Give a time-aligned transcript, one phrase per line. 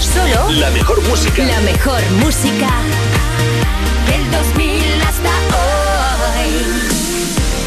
[0.00, 1.44] Solo La mejor música.
[1.44, 2.68] la mejor música
[4.06, 5.30] del 2000 hasta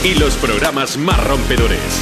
[0.03, 0.09] hoy.
[0.09, 2.01] Y los programas más rompedores.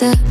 [0.00, 0.29] step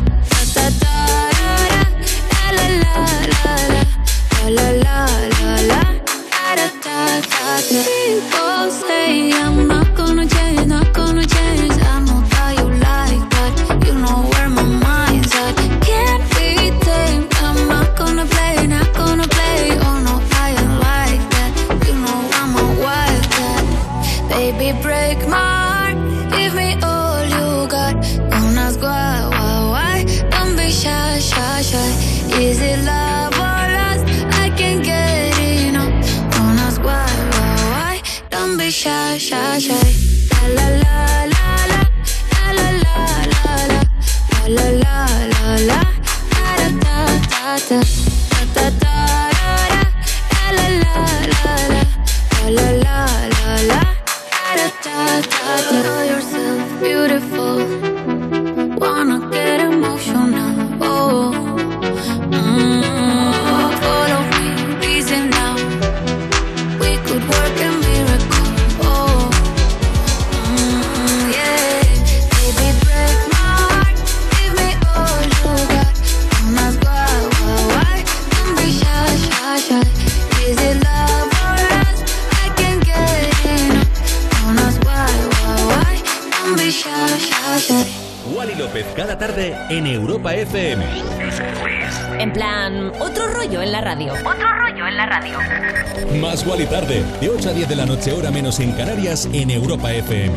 [98.00, 100.34] noche, hora menos en Canarias, en Europa FM.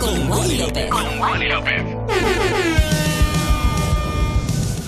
[0.00, 1.82] Con Wally López.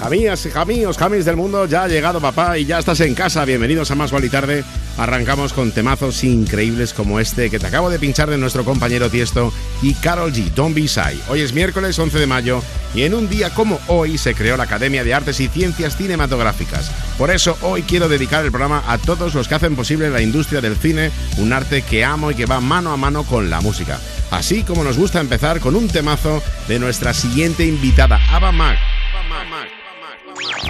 [0.00, 3.44] Jamías y jamíos, jamis del mundo, ya ha llegado papá y ya estás en casa.
[3.44, 4.64] Bienvenidos a Más Wally Tarde.
[4.96, 9.52] Arrancamos con temazos increíbles como este que te acabo de pinchar de nuestro compañero Tiesto
[9.82, 10.50] y Carol G.
[10.54, 11.20] Don't Be Shy.
[11.28, 12.62] Hoy es miércoles 11 de mayo
[12.94, 16.90] y en un día como hoy se creó la Academia de Artes y Ciencias Cinematográficas.
[17.18, 20.60] Por eso hoy quiero dedicar el programa a todos los que hacen posible la industria
[20.60, 23.98] del cine, un arte que amo y que va mano a mano con la música.
[24.30, 28.78] Así como nos gusta empezar con un temazo de nuestra siguiente invitada, Ava Mac.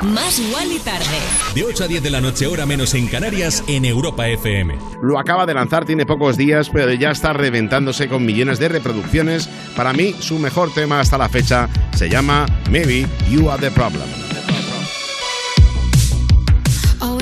[0.02, 1.18] Más Wally tarde.
[1.54, 4.78] De 8 a 10 de la noche, hora menos en Canarias, en Europa FM.
[5.02, 9.48] Lo acaba de lanzar, tiene pocos días, pero ya está reventándose con millones de reproducciones.
[9.76, 14.27] Para mí, su mejor tema hasta la fecha se llama Maybe You Are the Problem.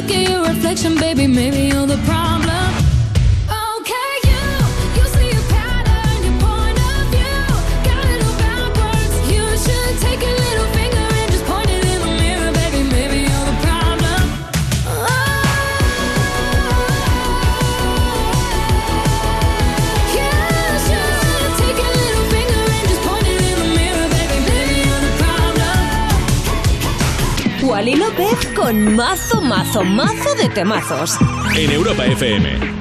[0.00, 1.26] look at your reflection, baby.
[1.26, 2.57] Maybe you're the problem.
[28.68, 31.16] Con mazo, mazo, mazo de temazos.
[31.56, 32.77] En Europa FM.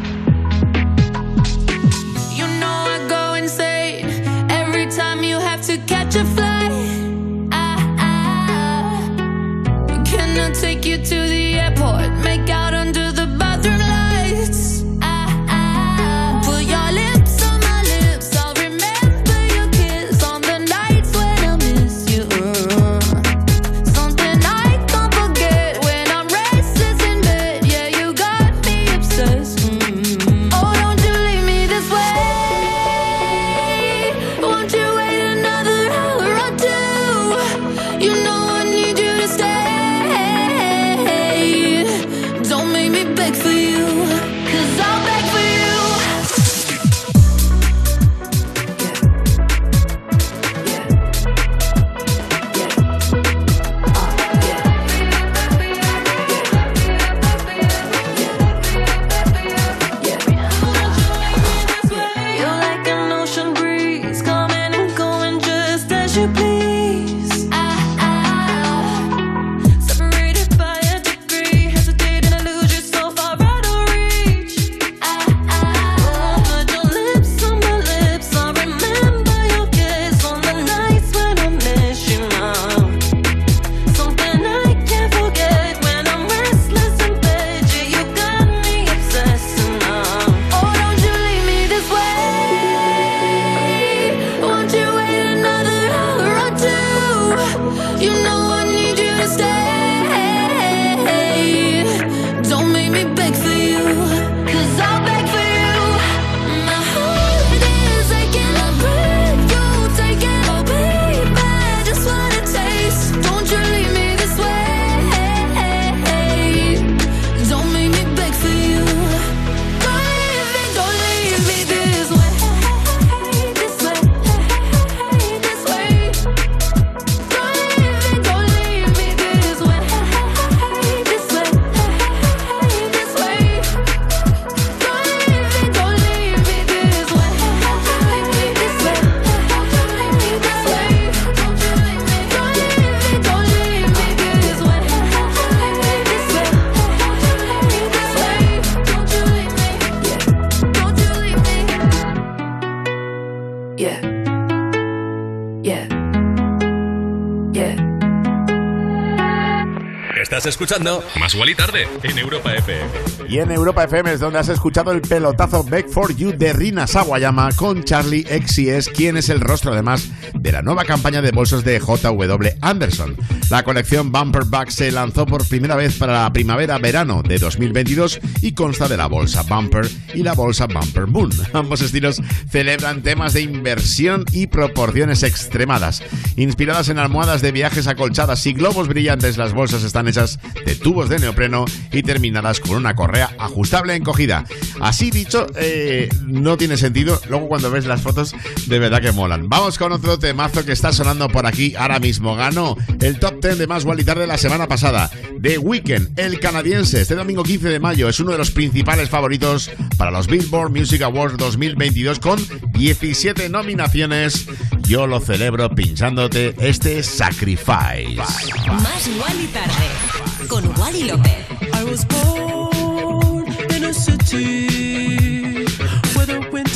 [160.68, 162.90] Escuchando Más igual y Tarde en Europa FM.
[163.30, 166.88] Y en Europa FM es donde has escuchado el pelotazo Back for You de Rina
[166.88, 171.64] Sawayama con Charlie XCS, quien es el rostro además de la nueva campaña de bolsos
[171.64, 173.16] de JW Anderson.
[173.50, 178.54] La colección Bumper Bag se lanzó por primera vez para la primavera-verano de 2022 y
[178.54, 181.32] consta de la bolsa Bumper y la bolsa Bumper Moon.
[181.54, 186.04] Ambos estilos celebran temas de inversión y proporciones extremadas.
[186.36, 191.10] Inspiradas en almohadas de viajes acolchadas y globos brillantes, las bolsas están hechas de tubos
[191.10, 194.46] de neopreno y terminadas con una correa ajustable encogida.
[194.80, 197.20] Así dicho, eh, no tiene sentido.
[197.30, 198.36] Luego cuando ves las fotos,
[198.68, 199.50] de verdad que molan.
[199.50, 202.36] Vamos con otro temazo que está sonando por aquí ahora mismo.
[202.36, 205.10] Ganó el top 10 de más y de la semana pasada.
[205.42, 209.72] The Weeknd, el canadiense, este domingo 15 de mayo, es uno de los principales favoritos
[209.98, 212.40] para los Billboard Music Awards 2022 con
[212.74, 214.48] 17 nominaciones.
[214.84, 218.18] Yo lo celebro pinchándote este Sacrifice.
[218.18, 221.46] Más y tarde con Wally López.
[221.74, 223.46] I was born
[223.76, 224.67] in a city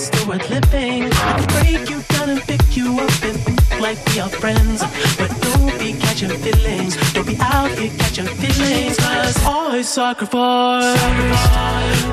[0.00, 1.12] Still worth living.
[1.12, 4.80] I can break you down and pick you up and think like we are friends.
[5.18, 6.96] But don't be catching feelings.
[7.12, 8.96] Don't be out here catching feelings.
[8.96, 10.98] Cause always sacrifice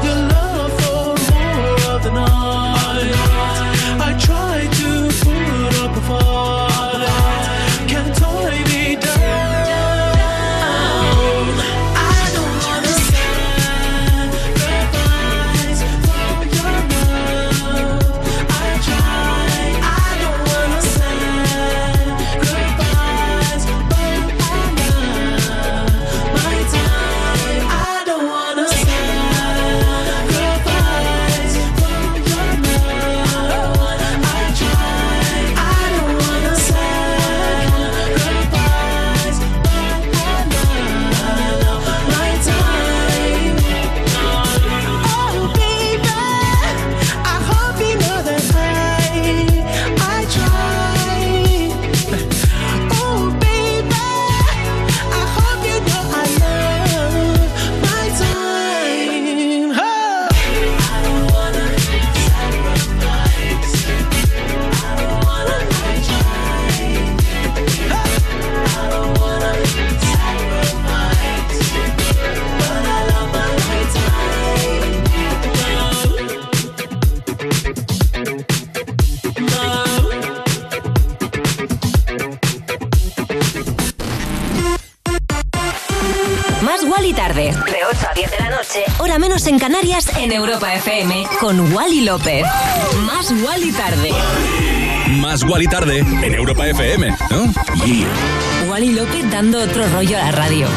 [0.04, 3.14] your love for more of the night.
[4.08, 4.90] I try to
[5.24, 6.57] put up a fight.
[89.48, 92.46] en Canarias en Europa FM con Wally López.
[93.06, 94.12] Más Wally tarde.
[95.22, 97.16] Más Wally tarde en Europa FM.
[98.70, 100.68] Wally López dando otro rollo a la radio.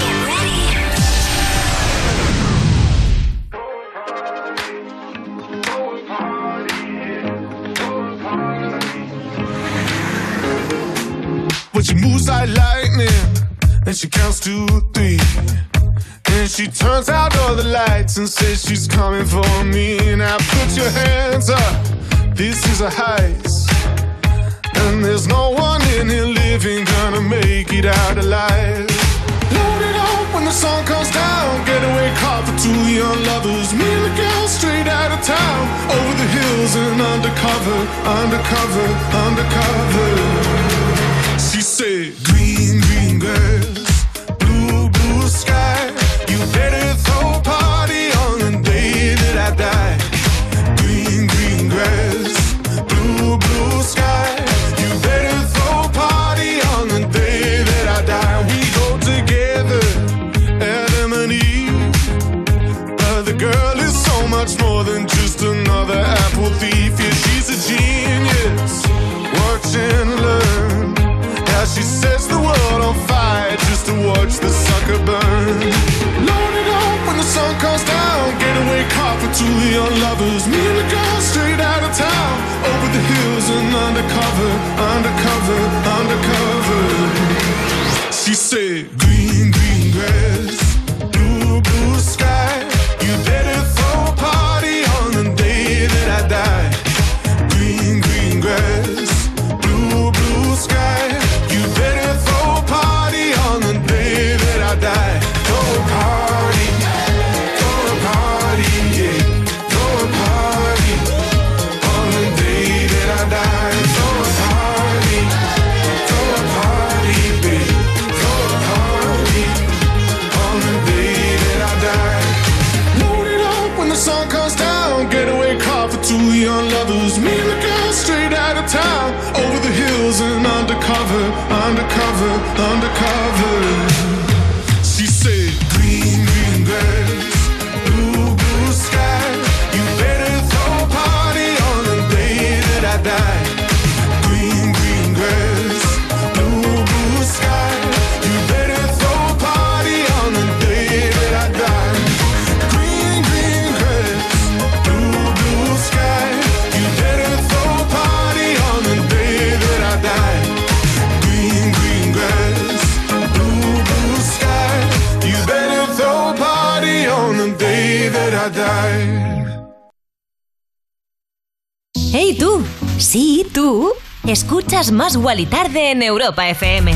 [174.90, 176.92] Escuchas Más Guali Tarde en Europa FM.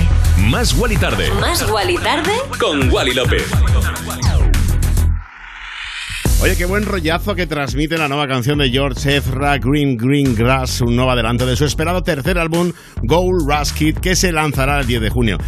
[0.51, 1.31] Más Guali Tarde.
[1.41, 3.45] Más Guali Tarde con Wally López.
[6.45, 10.83] Oye, qué buen rollazo que transmite la nueva canción de George Ezra, Green Green Grass,
[10.83, 12.71] un nuevo adelanto de su esperado tercer álbum,
[13.03, 15.39] Gold Rush Kid, que se lanzará el 10 de junio.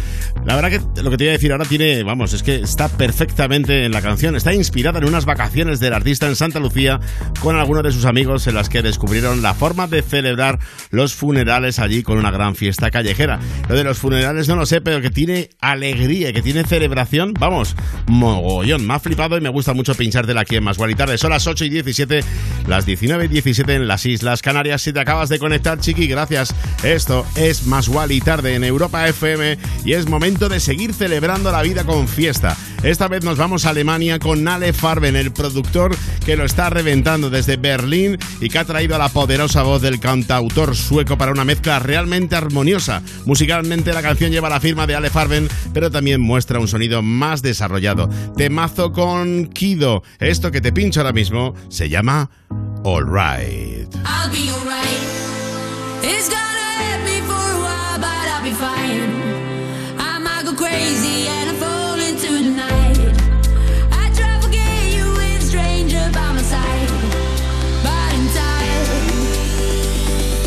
[0.43, 2.89] La verdad que lo que te voy a decir ahora tiene, vamos, es que está
[2.89, 4.35] perfectamente en la canción.
[4.35, 6.99] Está inspirada en unas vacaciones del artista en Santa Lucía
[7.47, 10.59] con algunos de sus amigos en las que descubrieron la forma de celebrar
[10.91, 13.39] los funerales allí con una gran fiesta callejera.
[13.69, 17.73] Lo de los funerales no lo sé, pero que tiene alegría, que tiene celebración, vamos,
[18.05, 18.85] mogollón.
[18.85, 21.17] Me ha flipado y me gusta mucho pinchártela aquí en Más y Tarde.
[21.17, 22.21] Son las 8 y 17,
[22.67, 24.81] las 19 y 17 en las Islas Canarias.
[24.81, 26.53] Si te acabas de conectar, chiqui, gracias.
[26.83, 31.61] Esto es Más y Tarde en Europa FM y es momento de seguir celebrando la
[31.61, 32.57] vida con fiesta.
[32.83, 35.95] Esta vez nos vamos a Alemania con Ale Farben, el productor
[36.25, 39.99] que lo está reventando desde Berlín y que ha traído a la poderosa voz del
[39.99, 43.03] cantautor sueco para una mezcla realmente armoniosa.
[43.25, 45.11] Musicalmente la canción lleva la firma de Ale
[45.71, 48.09] pero también muestra un sonido más desarrollado.
[48.35, 50.01] Temazo con Kido.
[50.19, 52.31] Esto que te pincho ahora mismo se llama
[52.83, 53.93] All Right.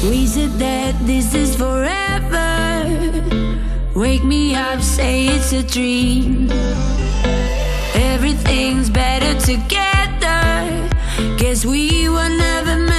[0.03, 2.51] We said that this is forever.
[3.95, 6.51] Wake me up, say it's a dream.
[7.95, 10.89] Everything's better together.
[11.37, 12.90] Guess we were never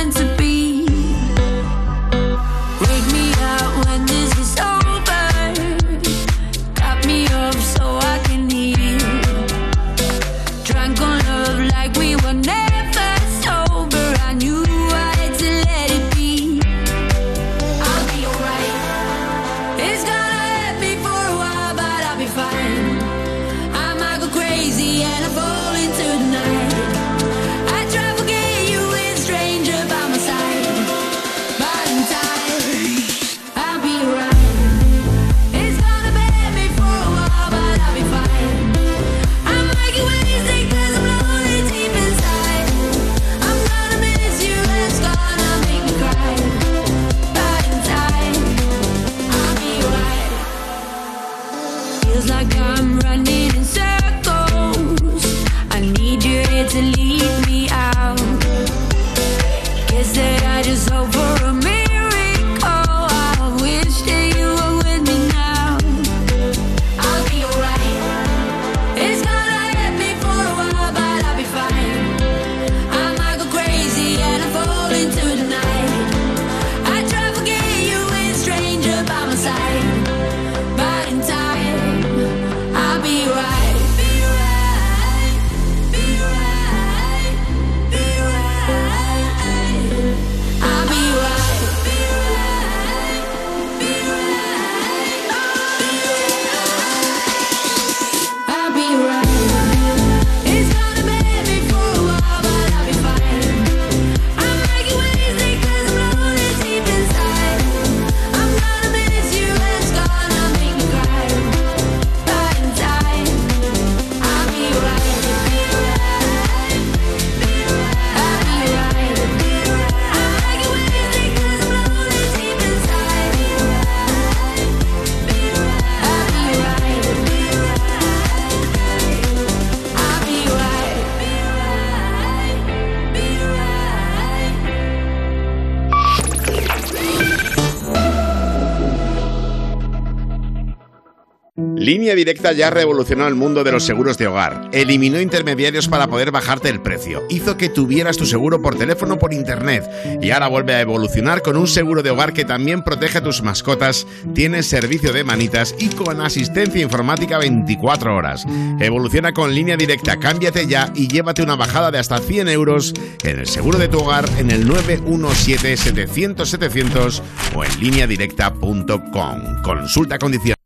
[142.16, 144.70] Directa ya revolucionó el mundo de los seguros de hogar.
[144.72, 147.24] Eliminó intermediarios para poder bajarte el precio.
[147.30, 149.84] Hizo que tuvieras tu seguro por teléfono por internet.
[150.22, 153.42] Y ahora vuelve a evolucionar con un seguro de hogar que también protege a tus
[153.42, 158.46] mascotas, tiene servicio de manitas y con asistencia informática 24 horas.
[158.80, 160.18] Evoluciona con Línea Directa.
[160.18, 162.94] Cámbiate ya y llévate una bajada de hasta 100 euros
[163.24, 167.22] en el seguro de tu hogar en el 917-700-700
[167.56, 169.62] o en lineadirecta.com.
[169.64, 170.58] Consulta condiciones.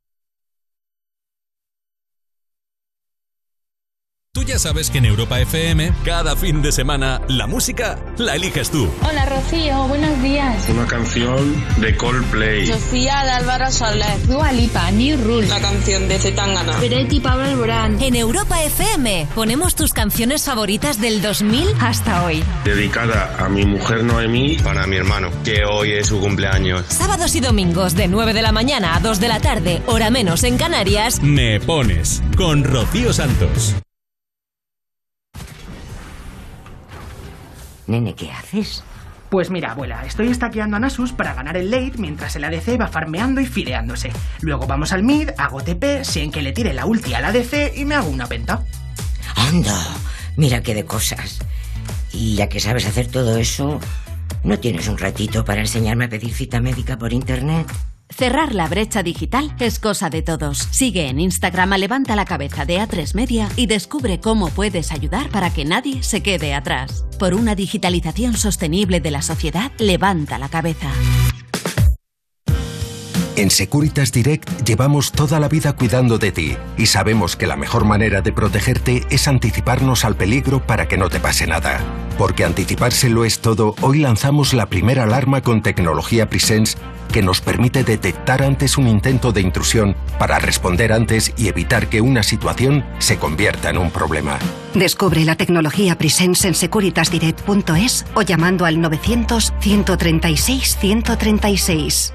[4.31, 8.71] ¿Tú ya sabes que en Europa FM, cada fin de semana, la música la eliges
[8.71, 8.89] tú.
[9.01, 10.69] Hola Rocío, buenos días.
[10.69, 12.65] Una canción de Coldplay.
[12.65, 14.27] Sofía de Álvaro Soler.
[14.27, 15.47] Dua Lipa, New Rule.
[15.47, 16.71] La canción de Zetangana.
[16.79, 18.01] Peretti Pablo Alborán.
[18.01, 22.41] En Europa FM ponemos tus canciones favoritas del 2000 hasta hoy.
[22.63, 26.85] Dedicada a mi mujer Noemí, para mi hermano, que hoy es su cumpleaños.
[26.87, 30.45] Sábados y domingos de 9 de la mañana a 2 de la tarde, hora menos
[30.45, 31.21] en Canarias.
[31.21, 33.75] Me pones con Rocío Santos.
[37.87, 38.83] Nene, ¿qué haces?
[39.29, 42.87] Pues mira, abuela, estoy estaqueando a Nasus para ganar el late mientras el ADC va
[42.87, 44.11] farmeando y fideándose.
[44.41, 47.75] Luego vamos al mid, hago TP, sé en que le tire la ulti al ADC
[47.75, 48.63] y me hago una penta.
[49.35, 49.77] Anda,
[50.37, 51.39] mira qué de cosas.
[52.13, 53.79] Y ya que sabes hacer todo eso,
[54.43, 57.67] ¿no tienes un ratito para enseñarme a pedir cita médica por internet?
[58.17, 60.69] Cerrar la brecha digital es cosa de todos.
[60.71, 65.29] Sigue en Instagram a Levanta la Cabeza de A3 Media y descubre cómo puedes ayudar
[65.31, 67.05] para que nadie se quede atrás.
[67.19, 70.89] Por una digitalización sostenible de la sociedad, levanta la cabeza.
[73.37, 77.83] En Securitas Direct llevamos toda la vida cuidando de ti y sabemos que la mejor
[77.83, 81.81] manera de protegerte es anticiparnos al peligro para que no te pase nada.
[82.17, 86.77] Porque anticipárselo es todo, hoy lanzamos la primera alarma con tecnología Presence
[87.11, 91.99] que nos permite detectar antes un intento de intrusión para responder antes y evitar que
[91.99, 94.39] una situación se convierta en un problema.
[94.73, 102.14] Descubre la tecnología Presence en securitasdirect.es o llamando al 900 136 136.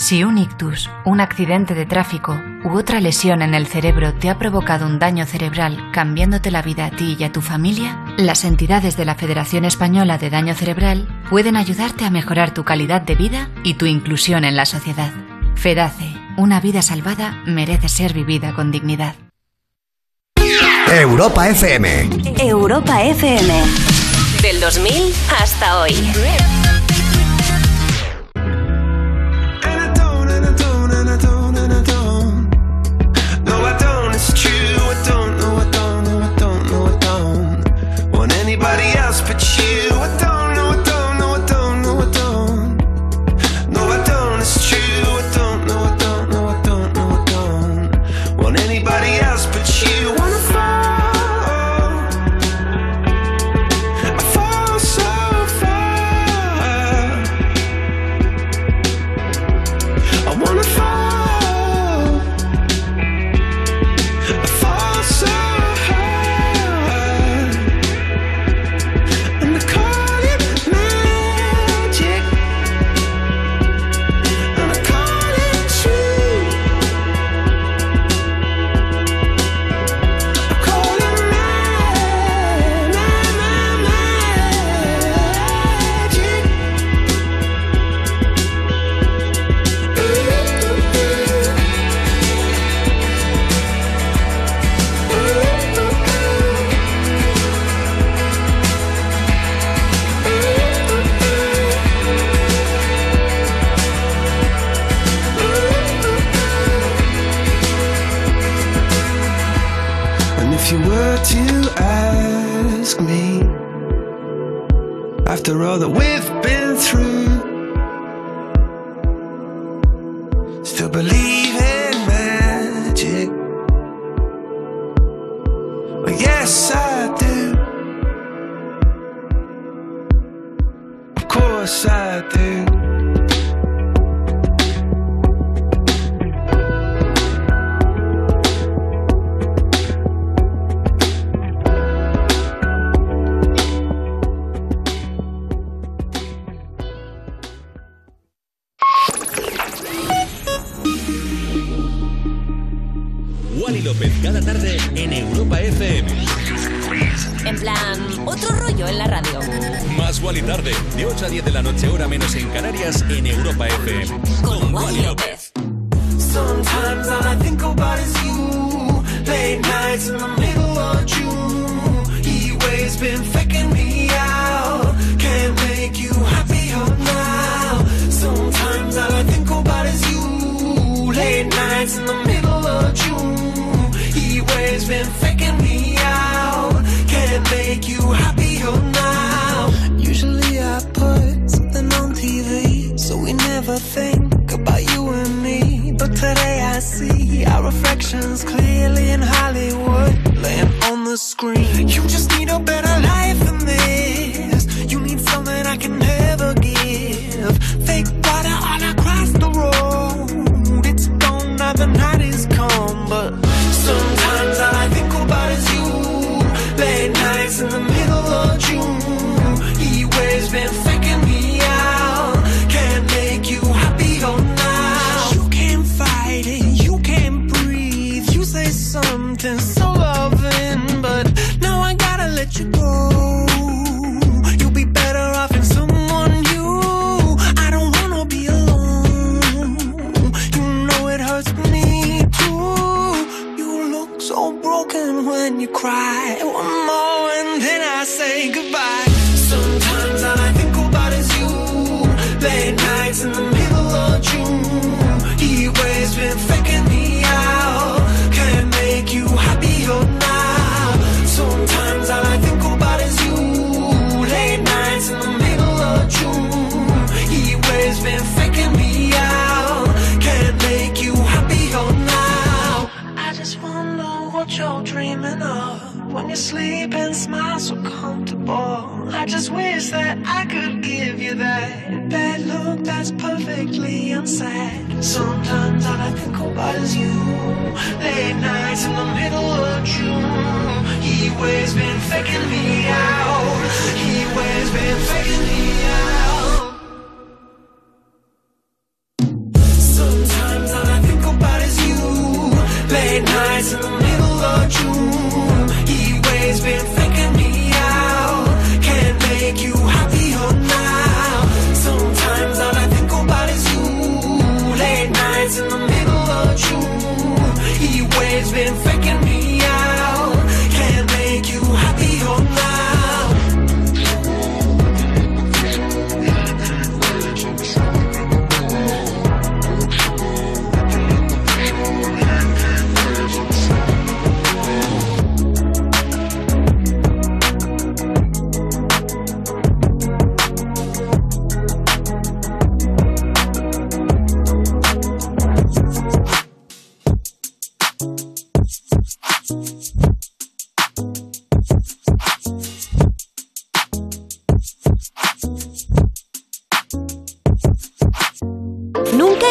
[0.00, 4.38] Si un ictus, un accidente de tráfico u otra lesión en el cerebro te ha
[4.38, 8.96] provocado un daño cerebral cambiándote la vida a ti y a tu familia, las entidades
[8.96, 13.50] de la Federación Española de Daño Cerebral pueden ayudarte a mejorar tu calidad de vida
[13.62, 15.12] y tu inclusión en la sociedad.
[15.54, 19.16] FEDACE, una vida salvada merece ser vivida con dignidad.
[20.90, 22.08] Europa FM.
[22.38, 23.52] Europa FM.
[24.40, 25.94] Del 2000 hasta hoy.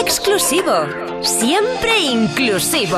[0.01, 0.73] Exclusivo,
[1.21, 2.97] siempre inclusivo.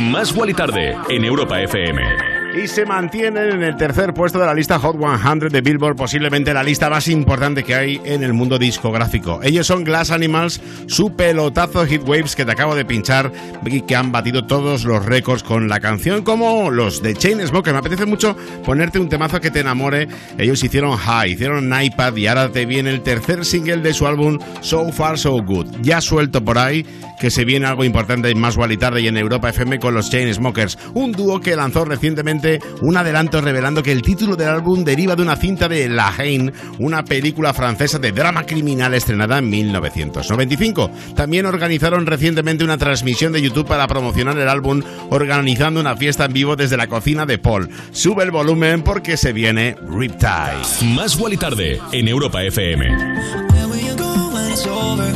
[0.00, 2.33] Más y Tarde en Europa FM.
[2.56, 6.54] Y se mantienen en el tercer puesto de la lista Hot 100 de Billboard, posiblemente
[6.54, 9.40] la lista más importante que hay en el mundo discográfico.
[9.42, 13.32] Ellos son Glass Animals, su pelotazo Hit Waves que te acabo de pinchar
[13.66, 17.72] y que han batido todos los récords con la canción, como los de Chainsmokers.
[17.72, 20.06] Me apetece mucho ponerte un temazo que te enamore.
[20.38, 24.38] Ellos hicieron High, hicieron iPad y ahora te viene el tercer single de su álbum
[24.60, 25.78] So Far So Good.
[25.82, 26.86] Ya suelto por ahí
[27.20, 30.10] que se viene algo importante en Más y Tarde y en Europa FM con los
[30.10, 32.43] Chainsmokers, un dúo que lanzó recientemente
[32.80, 36.52] un adelanto revelando que el título del álbum deriva de una cinta de La Haine,
[36.78, 40.90] una película francesa de drama criminal estrenada en 1995.
[41.16, 46.32] También organizaron recientemente una transmisión de YouTube para promocionar el álbum, organizando una fiesta en
[46.32, 47.70] vivo desde la cocina de Paul.
[47.92, 50.84] Sube el volumen porque se viene Riptide.
[50.94, 52.86] Más y Tarde en Europa FM.
[52.86, 55.12] Where will you go when it's over?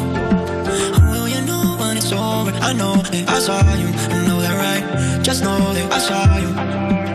[1.11, 2.53] Will you know when it's over?
[2.63, 5.23] I know that I saw you, I know that right.
[5.23, 7.08] Just know that I saw you.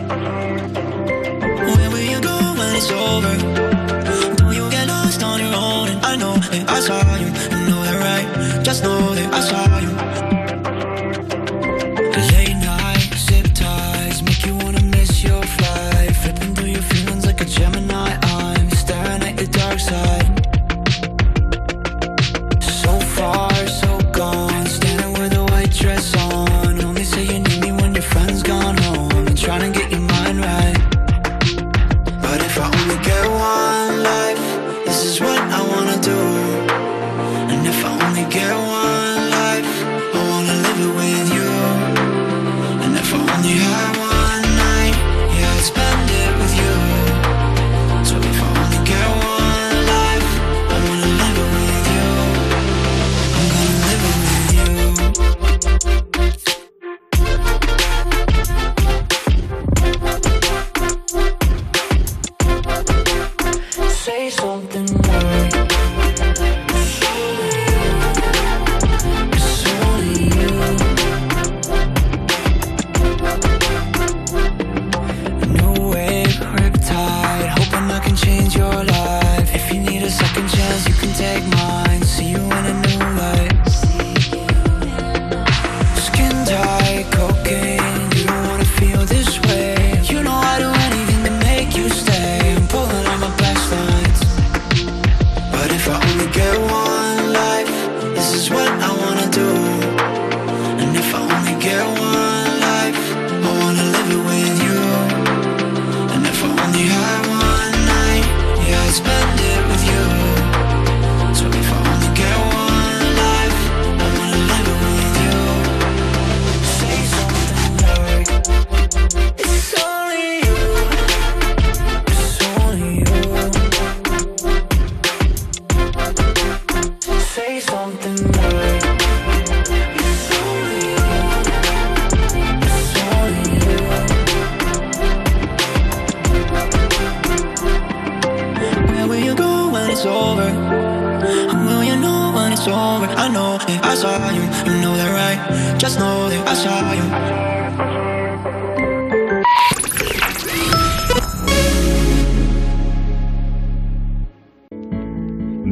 [2.84, 4.36] It's over?
[4.36, 5.88] Don't you get lost on your own?
[5.88, 8.64] And I know that I saw you, I know that right.
[8.64, 10.43] Just know that I saw you.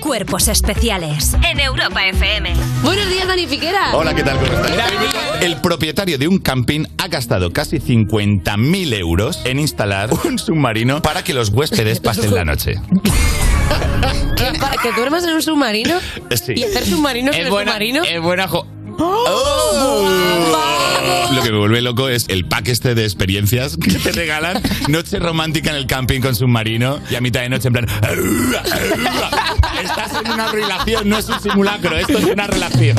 [0.00, 2.52] Cuerpos especiales en Europa FM.
[2.82, 3.94] Buenos días, Dani Piquera.
[3.94, 4.38] Hola, ¿qué tal?
[4.38, 4.90] ¿Cómo estás?
[5.42, 11.22] El propietario de un camping ha gastado casi 50.000 euros en instalar un submarino para
[11.22, 12.76] que los huéspedes pasen la noche.
[14.36, 15.98] ¿Qué, ¿Para que duermas en un submarino?
[16.30, 16.54] Sí.
[16.56, 18.02] ¿Y hacer submarinos en Es el buena, submarino?
[18.04, 18.66] es buena jo-
[21.34, 24.62] Lo que me vuelve loco es el pack este de experiencias que te regalan.
[24.88, 27.86] Noche romántica en el camping con submarino y a mitad de noche en plan...
[29.82, 32.96] Estás en una relación, no es un simulacro, esto es una relación.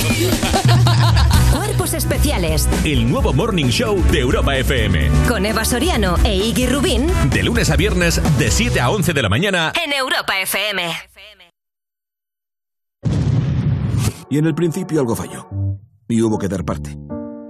[1.54, 5.10] Cuerpos especiales El nuevo Morning Show de Europa FM.
[5.28, 9.22] con Eva Soriano e Iggy Rubín De lunes a viernes, de 7 a 11 de
[9.22, 9.74] la mañana.
[9.84, 10.84] en Europa FM.
[14.30, 15.48] Y en el principio algo falló.
[16.08, 16.96] Y hubo que dar parte.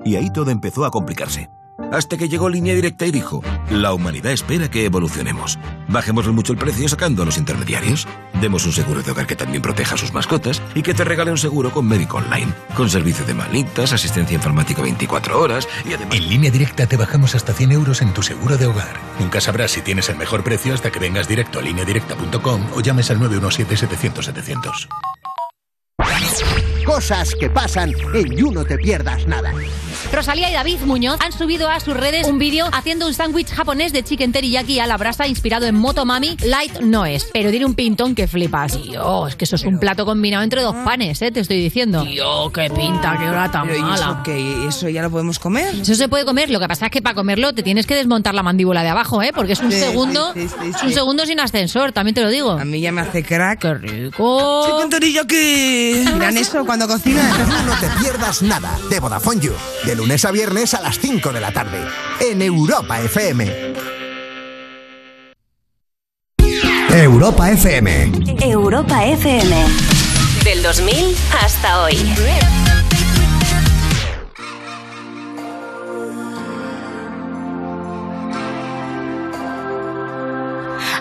[0.04, 1.50] Y ahí todo empezó a complicarse.
[1.92, 5.60] Hasta que llegó Línea Directa y dijo, la humanidad espera que evolucionemos.
[5.90, 8.08] Bajémosle mucho el precio sacando a los intermediarios.
[8.40, 11.32] Demos un seguro de hogar que también proteja a sus mascotas y que te regale
[11.32, 12.54] un seguro con médico online.
[12.78, 16.16] Con servicio de malitas, asistencia informática 24 horas y además...
[16.16, 18.98] En línea directa te bajamos hasta 100 euros en tu seguro de hogar.
[19.20, 23.12] Nunca sabrás si tienes el mejor precio hasta que vengas directo a lineadirecta.com o llames
[23.12, 24.88] al 917-700-700.
[26.86, 29.54] Cosas que pasan en You No Te Pierdas Nada.
[30.12, 33.94] Rosalía y David Muñoz han subido a sus redes un vídeo haciendo un sándwich japonés
[33.94, 36.36] de chicken teriyaki a la brasa inspirado en Motomami.
[36.44, 38.82] Light no es, pero tiene un pintón que flipas.
[38.82, 41.32] Dios, es que eso es un plato combinado entre dos panes, ¿eh?
[41.32, 42.04] Te estoy diciendo.
[42.04, 43.96] Dios, qué pinta, qué hora tan Pero, ¿y mala.
[43.96, 44.68] eso qué?
[44.68, 45.74] ¿Eso ya lo podemos comer?
[45.82, 48.34] Eso se puede comer, lo que pasa es que para comerlo te tienes que desmontar
[48.34, 49.32] la mandíbula de abajo, ¿eh?
[49.34, 52.22] Porque es un Sí, sí, segundo, sí, sí, es un segundo sin ascensor, también te
[52.22, 52.52] lo digo.
[52.52, 53.60] A mí ya me hace crack.
[53.62, 54.66] Qué rico.
[54.68, 56.04] Chicken teriyaki.
[56.14, 57.30] Miran eso cuando cocinan.
[57.38, 59.52] You No Te Pierdas Nada de Vodafone You.
[59.86, 61.86] De lunes a viernes a las 5 de la tarde.
[62.22, 63.74] En Europa FM.
[66.94, 68.12] Europa FM.
[68.40, 69.66] Europa FM.
[70.46, 71.14] Del 2000
[71.44, 71.98] hasta hoy.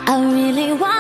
[0.09, 1.00] I really wanna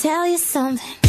[0.00, 0.99] tell you something.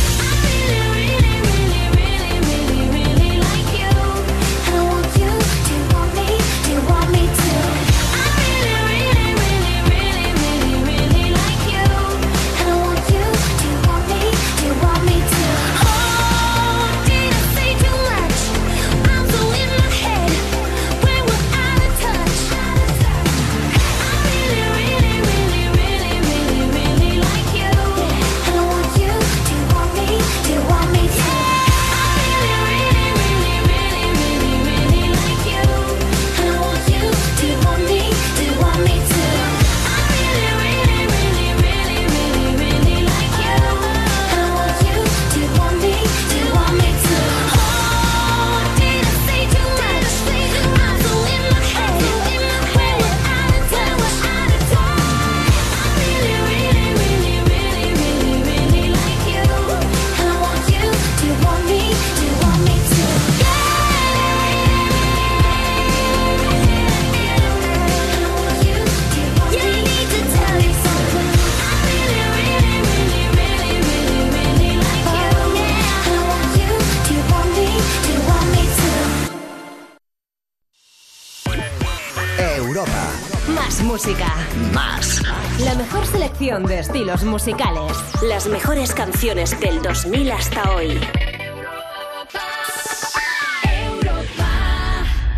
[87.01, 87.97] Estilos musicales.
[88.21, 90.99] Las mejores canciones del 2000 hasta hoy.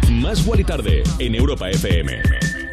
[0.10, 2.22] Más y Tarde en Europa FM.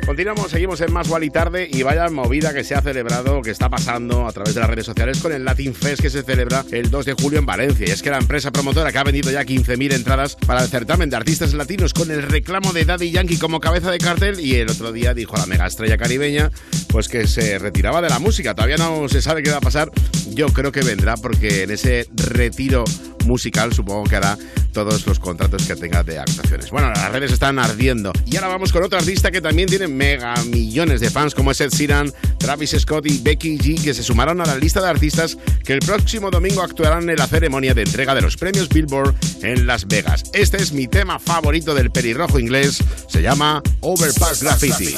[0.04, 3.68] Continuamos, seguimos en Más y Tarde y vaya movida que se ha celebrado, que está
[3.68, 6.90] pasando a través de las redes sociales con el Latin Fest que se celebra el
[6.90, 7.86] 2 de julio en Valencia.
[7.86, 11.10] Y es que la empresa promotora que ha vendido ya 15.000 entradas para el certamen
[11.10, 14.68] de artistas latinos con el reclamo de Daddy Yankee como cabeza de cartel y el
[14.68, 16.50] otro día dijo a la mega estrella caribeña
[16.90, 18.54] pues que se retiraba de la música.
[18.54, 19.90] Todavía no se sabe qué va a pasar.
[20.30, 22.84] Yo creo que vendrá porque en ese retiro
[23.30, 24.36] musical supongo que hará
[24.72, 26.70] todos los contratos que tenga de actuaciones.
[26.70, 28.12] Bueno, las redes están ardiendo.
[28.26, 31.60] Y ahora vamos con otro artista que también tiene mega millones de fans como es
[31.60, 35.36] Ed Sheeran, Travis Scott y Becky G que se sumaron a la lista de artistas
[35.64, 39.66] que el próximo domingo actuarán en la ceremonia de entrega de los premios Billboard en
[39.66, 40.24] Las Vegas.
[40.32, 42.78] Este es mi tema favorito del pelirrojo inglés.
[43.08, 44.94] Se llama Overpass Graffiti.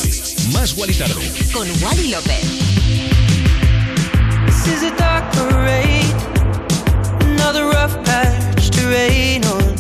[0.52, 1.14] Más Wally Tarde.
[1.52, 2.72] Con Wally López.
[4.46, 6.31] This is a dark parade,
[7.43, 9.74] another rough patch to rain on,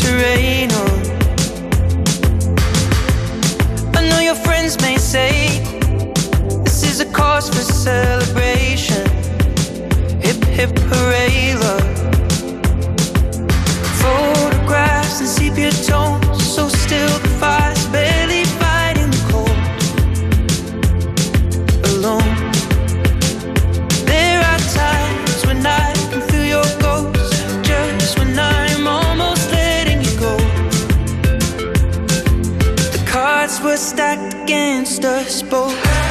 [0.00, 0.98] to rain on.
[3.96, 5.60] I know your friends may say
[6.64, 9.06] this is a cause for celebration.
[10.20, 11.96] Hip hip hooray, love.
[14.02, 17.75] Photographs and sepia tones, so still the fire's
[33.76, 36.05] stacked against us both.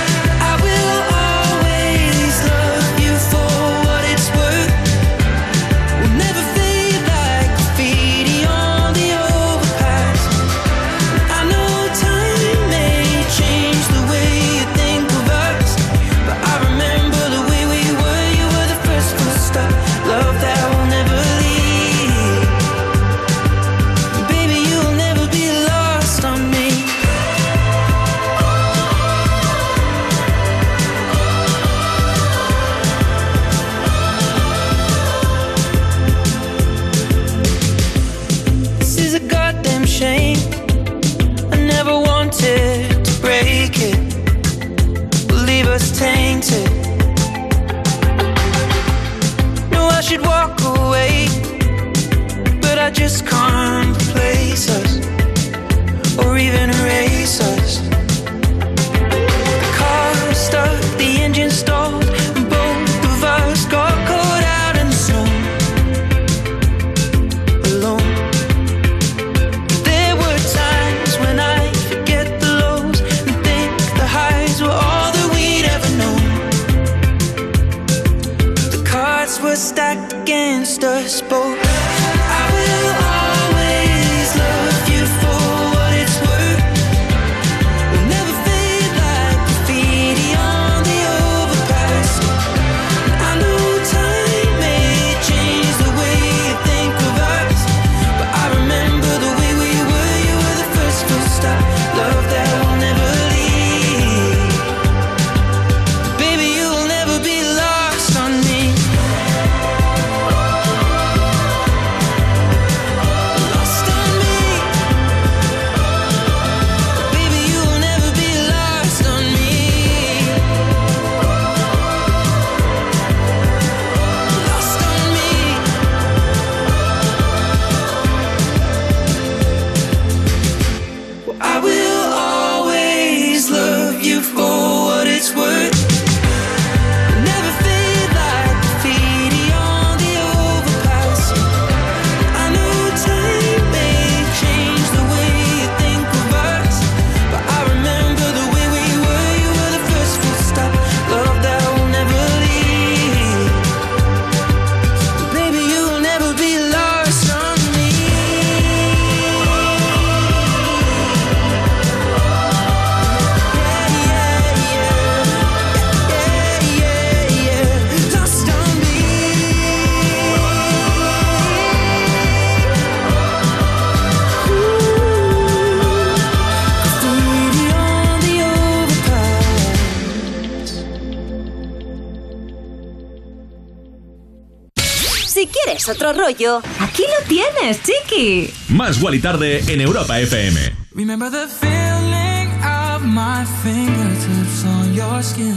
[186.26, 188.52] Rollo, aquí lo tienes, chiqui.
[188.70, 190.60] Más Wally Tarde en Europa FM.
[190.94, 195.56] Remember the feeling of my fingertips on your skin.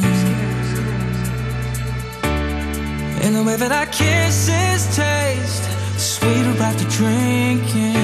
[3.22, 5.64] In the way that our kisses taste
[5.96, 7.94] sweeter after drinking.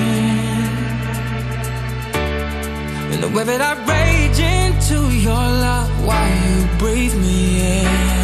[3.13, 8.24] In the way that I rage into your love while you breathe me in.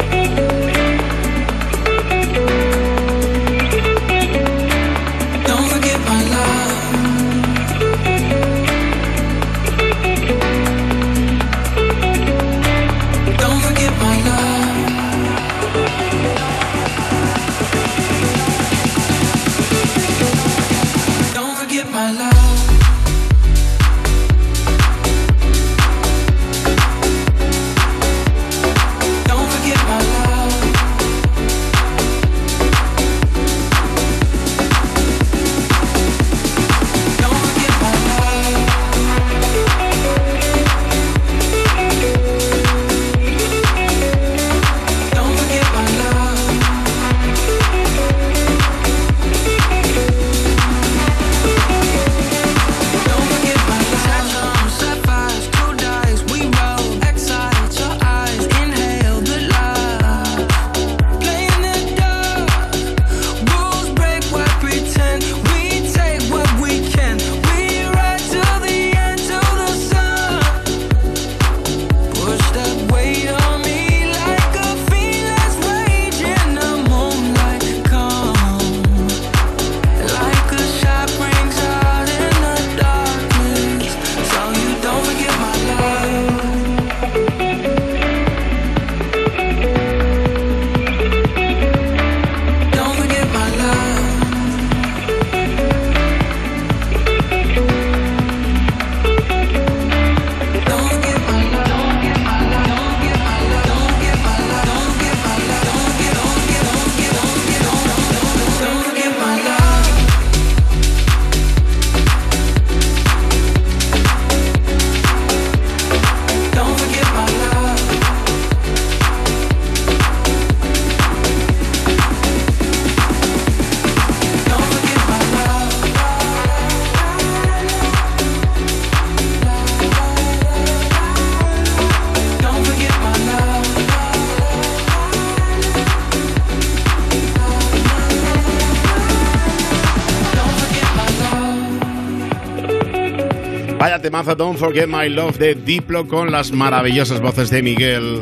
[144.11, 148.21] Temazo, Don't Forget My Love de Diplo con las maravillosas voces de Miguel.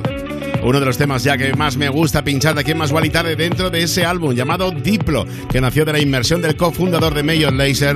[0.61, 3.07] Uno de los temas ya que más me gusta pinchar de aquí en Más Gual
[3.07, 7.15] y Tarde dentro de ese álbum llamado Diplo, que nació de la inmersión del cofundador
[7.15, 7.95] de Major Lazer,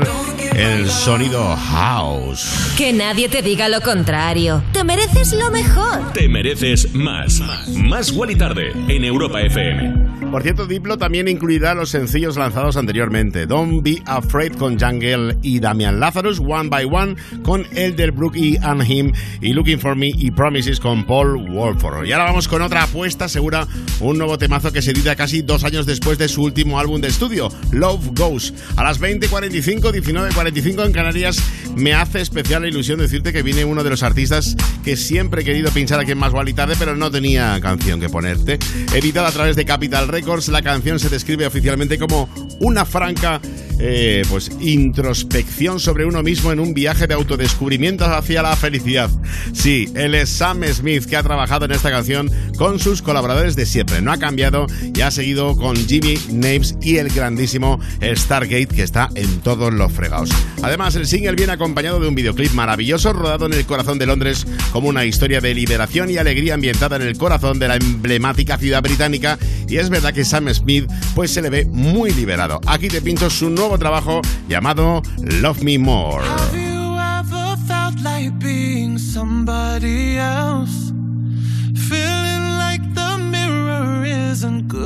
[0.55, 2.73] el sonido house.
[2.79, 4.63] Que nadie te diga lo contrario.
[4.73, 6.13] Te mereces lo mejor.
[6.13, 7.43] Te mereces más.
[7.77, 10.22] Más Gual y Tarde en Europa FM.
[10.33, 13.45] Por cierto, Diplo también incluirá los sencillos lanzados anteriormente.
[13.45, 19.11] Don't Be Afraid con Jungle y Damian Lazarus, One by One con Elderbrook y Anhim,
[19.41, 22.07] y Looking for Me y Promises con Paul Wolford.
[22.07, 23.67] Y ahora vamos con otra apuesta segura,
[23.99, 27.09] un nuevo temazo que se edita casi dos años después de su último álbum de
[27.09, 28.55] estudio, Love Goes.
[28.75, 31.37] A las 20.45, 19.45 en Canarias,
[31.75, 35.71] me hace especial ilusión decirte que viene uno de los artistas que siempre he querido
[35.71, 38.59] pinchar aquí en Más Gual pero no tenía canción que ponerte.
[38.93, 43.41] Editada a través de Capital Records, la canción se describe oficialmente como una franca
[43.79, 49.09] eh, pues introspección sobre uno mismo en un viaje de autodescubrimiento hacia la felicidad.
[49.53, 53.65] Sí, él es Sam Smith que ha trabajado en esta canción con sus colaboradores de
[53.65, 54.01] siempre.
[54.01, 59.09] No ha cambiado y ha seguido con Jimmy Names y el grandísimo Stargate que está
[59.15, 60.29] en todos los fregados.
[60.61, 64.45] Además, el single viene acompañado de un videoclip maravilloso rodado en el corazón de Londres
[64.71, 68.81] como una historia de liberación y alegría ambientada en el corazón de la emblemática ciudad
[68.81, 69.37] británica
[69.67, 72.59] y es verdad que Sam Smith pues se le ve muy liberado.
[72.65, 76.25] Aquí te pincho su nuevo trabajo llamado Love Me More.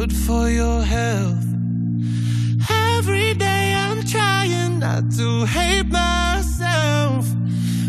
[0.07, 1.45] Good for your health.
[2.69, 7.25] Every day I'm trying not to hate myself.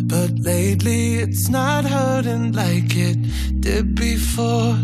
[0.02, 3.18] But lately it's not hurting like it
[3.60, 4.76] did before.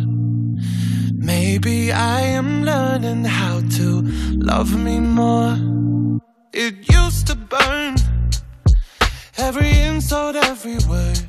[1.14, 4.02] Maybe I am learning how to
[4.50, 5.56] love me more.
[6.52, 7.96] It used to burn
[9.38, 11.20] every insult, every word.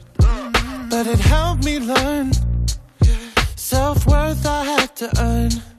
[0.90, 2.32] But it helped me learn
[3.56, 5.75] Self worth I had to earn.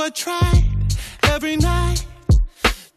[0.00, 0.64] I tried
[1.24, 2.04] every night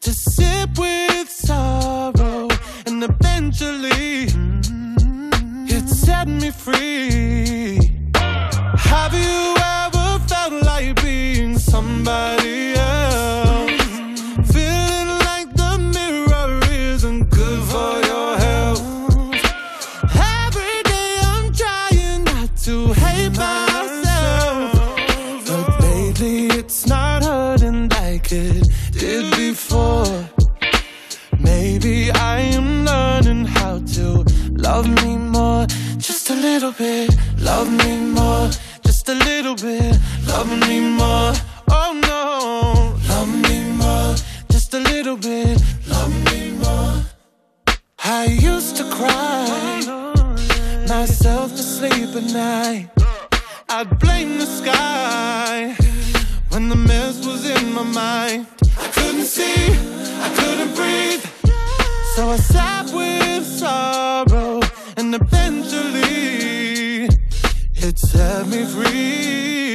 [0.01, 2.47] to sip with sorrow.
[2.85, 5.65] And eventually, mm-hmm.
[5.67, 7.79] it set me free.
[8.13, 13.11] Have you ever felt like being somebody else?
[36.72, 38.49] Little bit, love me more.
[38.84, 39.97] Just a little bit,
[40.28, 41.34] love me more.
[41.69, 44.15] Oh no, love me more.
[44.49, 47.03] Just a little bit, love me more.
[48.03, 49.82] I used to cry
[50.88, 52.89] myself to sleep at night.
[53.69, 55.76] I'd blame the sky
[56.49, 58.47] when the mess was in my mind.
[58.78, 59.74] I couldn't see,
[60.26, 61.26] I couldn't breathe.
[62.15, 64.59] So I sat with sorrow,
[64.97, 66.40] and eventually
[67.84, 69.70] it set me free.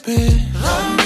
[0.00, 0.32] Bit.
[0.54, 1.05] Love me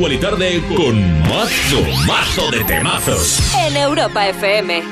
[0.00, 3.38] Más Wally Tarde con mazo, mazo de temazos.
[3.54, 4.82] En Europa FM.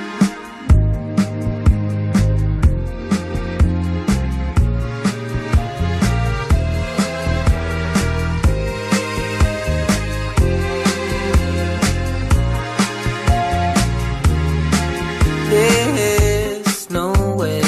[15.48, 17.62] There's no way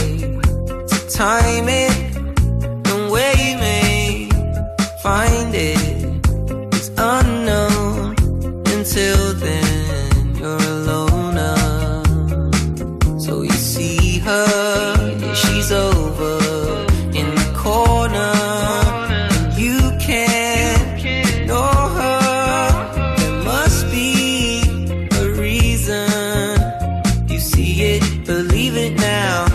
[0.89, 1.60] to time
[8.91, 10.35] until then.
[10.35, 11.39] You're alone.
[11.39, 13.21] uh.
[13.21, 16.39] So you see her, she's over
[17.15, 18.35] in the corner.
[19.57, 23.15] You can't ignore her.
[23.19, 24.63] There must be
[25.13, 26.09] a reason.
[27.29, 29.47] You see it, believe it now.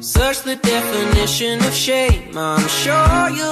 [0.00, 2.38] Search the definition of shame.
[2.38, 3.51] I'm sure you'll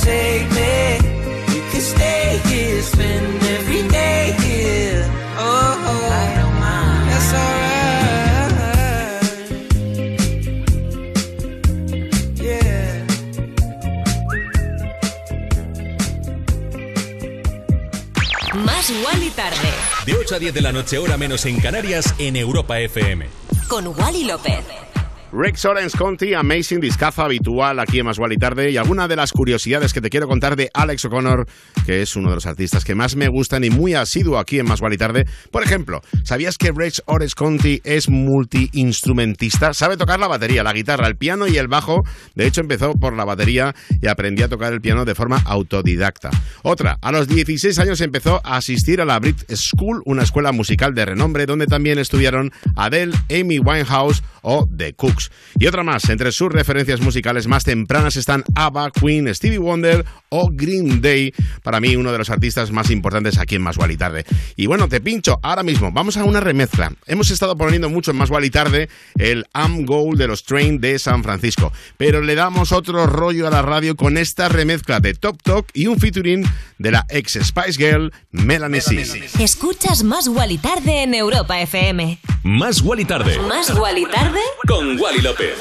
[0.00, 0.98] Come and save me.
[1.54, 5.04] You can stay here, spend every day here.
[5.38, 6.08] Oh, oh.
[6.12, 7.10] I don't mind.
[7.10, 8.00] That's alright.
[12.36, 13.06] Yeah.
[18.64, 19.56] Más Wally tarde.
[20.06, 23.26] De 8 a 10 de la noche, hora menos en Canarias, en Europa FM.
[23.68, 24.89] Con Wally López.
[25.32, 29.30] Rex Orange Conti, Amazing Discazo habitual aquí en Más y Tarde y alguna de las
[29.30, 31.46] curiosidades que te quiero contar de Alex O'Connor,
[31.86, 34.66] que es uno de los artistas que más me gustan y muy asiduo aquí en
[34.66, 35.26] Más y Tarde.
[35.52, 39.72] Por ejemplo, ¿sabías que Rex Orange Conti es multiinstrumentista?
[39.72, 42.02] Sabe tocar la batería, la guitarra, el piano y el bajo.
[42.34, 43.72] De hecho, empezó por la batería
[44.02, 46.30] y aprendió a tocar el piano de forma autodidacta.
[46.64, 50.92] Otra, a los 16 años empezó a asistir a la Brit School, una escuela musical
[50.92, 55.19] de renombre donde también estudiaron Adele, Amy Winehouse o The Cooks.
[55.58, 60.48] Y otra más, entre sus referencias musicales más tempranas están ABBA, Queen, Stevie Wonder o
[60.50, 64.24] Green Day, para mí uno de los artistas más importantes aquí en Más y Tarde.
[64.56, 66.92] Y bueno, te pincho ahora mismo, vamos a una remezcla.
[67.06, 70.98] Hemos estado poniendo mucho en Más y Tarde el Am Goal de los Train de
[70.98, 75.42] San Francisco, pero le damos otro rollo a la radio con esta remezcla de Top
[75.42, 76.44] Talk y un featuring
[76.78, 79.00] de la ex Spice Girl Melanie C.
[79.38, 82.18] Escuchas Más Wally tarde en Europa FM.
[82.42, 83.38] Más Wally Tarde.
[83.40, 84.40] Más Wally tarde.
[84.66, 85.58] Con Wally López.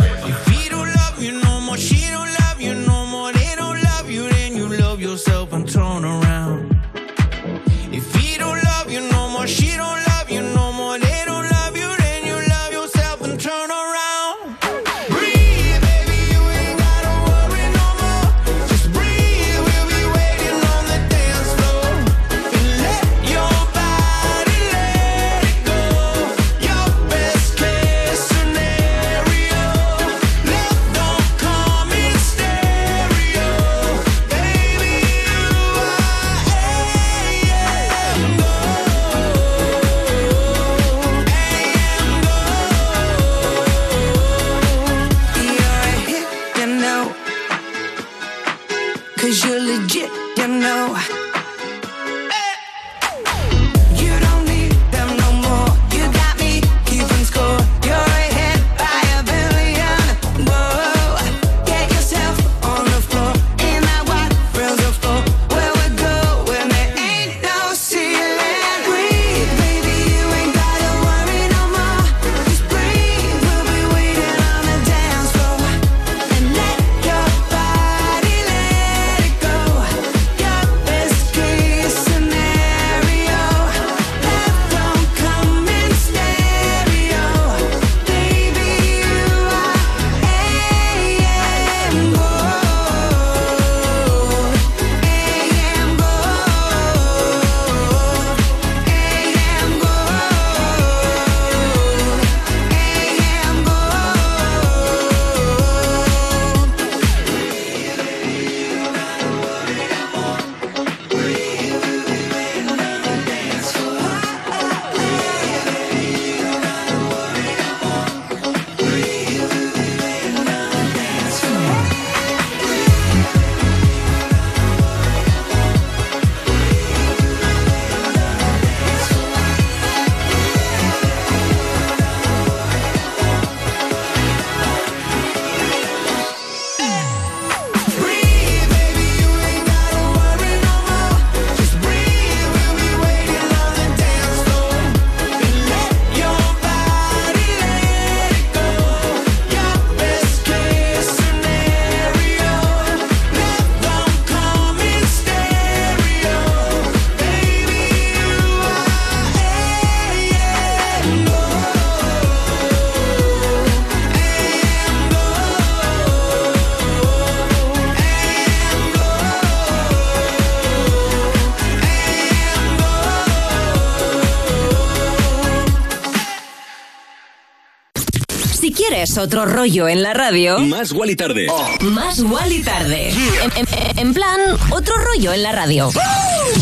[179.10, 181.48] Quieres otro rollo en la radio, Más Wally Tarde.
[181.82, 183.10] Más Wally tarde.
[183.10, 184.40] En, en- en plan,
[184.70, 185.88] otro rollo en la radio.
[185.88, 186.59] Oh, oh, oh, oh, oh.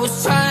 [0.00, 0.49] Was trying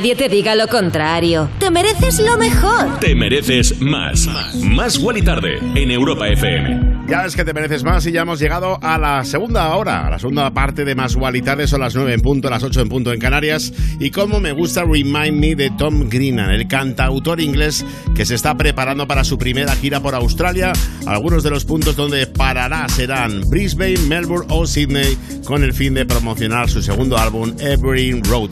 [0.00, 1.50] nadie te diga lo contrario.
[1.58, 2.98] Te mereces lo mejor.
[3.00, 4.26] Te mereces más.
[4.64, 7.00] Más y Tarde en Europa FM.
[7.06, 10.10] Ya ves que te mereces más y ya hemos llegado a la segunda hora, a
[10.10, 12.88] la segunda parte de Más y Tarde, son las 9 en punto, las 8 en
[12.88, 13.72] punto en Canarias.
[13.98, 17.84] Y como me gusta Remind Me de Tom Greenan, el cantautor inglés
[18.14, 20.72] que se está preparando para su primera gira por Australia.
[21.04, 26.06] Algunos de los puntos donde parará serán Brisbane, Melbourne o Sydney, con el fin de
[26.06, 28.50] promocionar su segundo álbum, Every Road.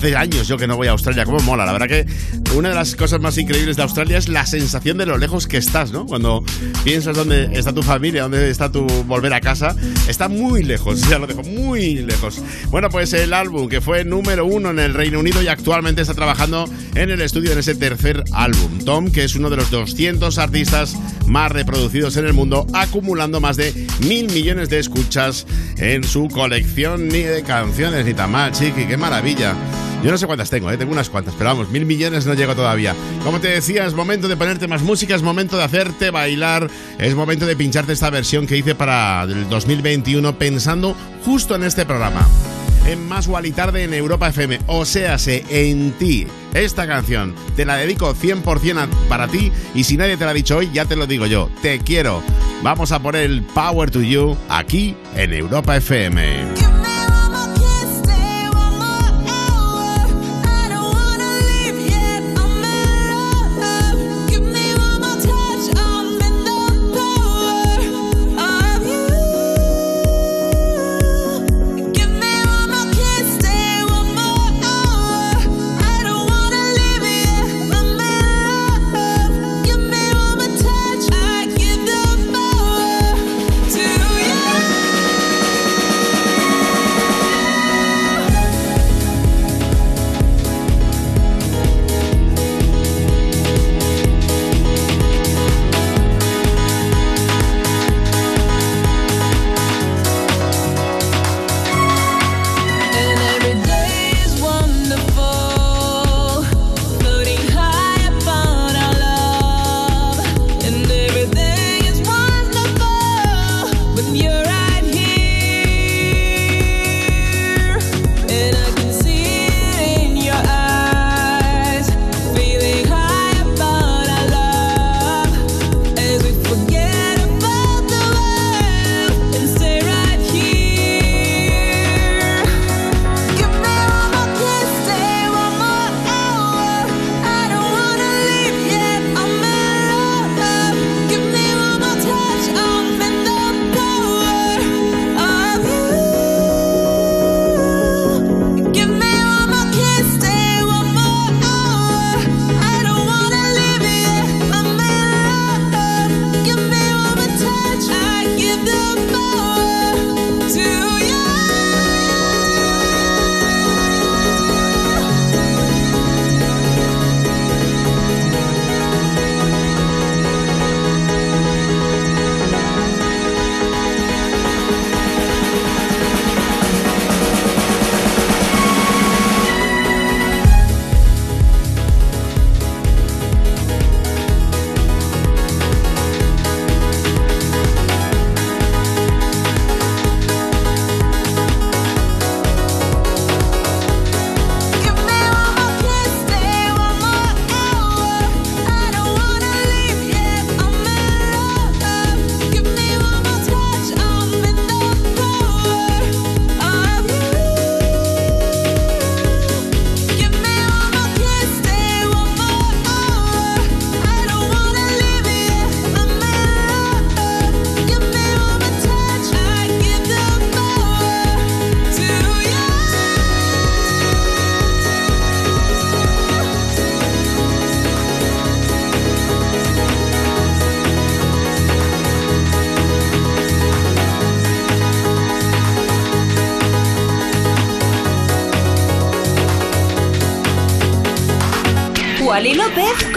[0.00, 1.66] Hace años yo que no voy a Australia, como mola.
[1.66, 2.06] La verdad que
[2.54, 5.58] una de las cosas más increíbles de Australia es la sensación de lo lejos que
[5.58, 6.06] estás, ¿no?
[6.06, 6.42] Cuando
[6.84, 9.76] piensas dónde está tu familia, dónde está tu volver a casa,
[10.08, 12.40] está muy lejos, ya lo dejo, muy lejos.
[12.70, 16.14] Bueno, pues el álbum que fue número uno en el Reino Unido y actualmente está
[16.14, 18.78] trabajando en el estudio en ese tercer álbum.
[18.86, 20.96] Tom, que es uno de los 200 artistas
[21.26, 25.46] más reproducidos en el mundo, acumulando más de mil millones de escuchas
[25.76, 29.54] en su colección ni de canciones, ni tan mal, chiqui, qué maravilla.
[30.02, 30.78] Yo no sé cuántas tengo, ¿eh?
[30.78, 32.94] tengo unas cuantas, pero vamos, mil millones no llego todavía.
[33.22, 37.14] Como te decía, es momento de ponerte más música, es momento de hacerte bailar, es
[37.14, 42.26] momento de pincharte esta versión que hice para el 2021 pensando justo en este programa.
[42.86, 46.26] En Más y Tarde en Europa FM, o séase en ti.
[46.54, 50.34] Esta canción te la dedico 100% a- para ti y si nadie te la ha
[50.34, 51.50] dicho hoy, ya te lo digo yo.
[51.60, 52.22] Te quiero.
[52.62, 56.69] Vamos a poner el Power to You aquí en Europa FM.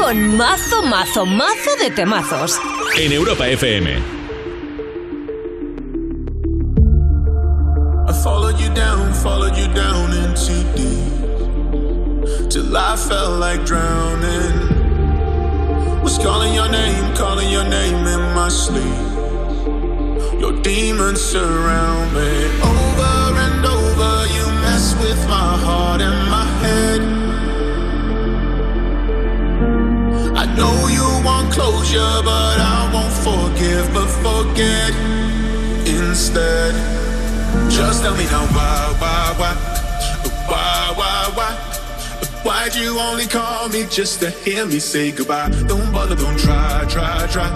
[0.03, 2.59] Con mazo, mazo, mazo de temazos.
[2.97, 3.87] En Europa FM.
[8.09, 12.49] I followed you down, followed you down into deep.
[12.49, 14.55] Till I felt like drowning.
[16.03, 18.99] Was calling your name, calling your name in my sleep.
[20.37, 22.31] Your demons surround me.
[22.61, 26.22] Over and over, you mess with my heart and
[30.35, 34.91] I know you want closure, but I won't forgive, but forget
[35.87, 36.73] instead.
[37.69, 39.53] Just tell me now why, why, why,
[40.47, 41.73] why, why, why?
[42.43, 45.49] Why'd you only call me just to hear me say goodbye?
[45.67, 47.49] Don't bother, don't try, try, try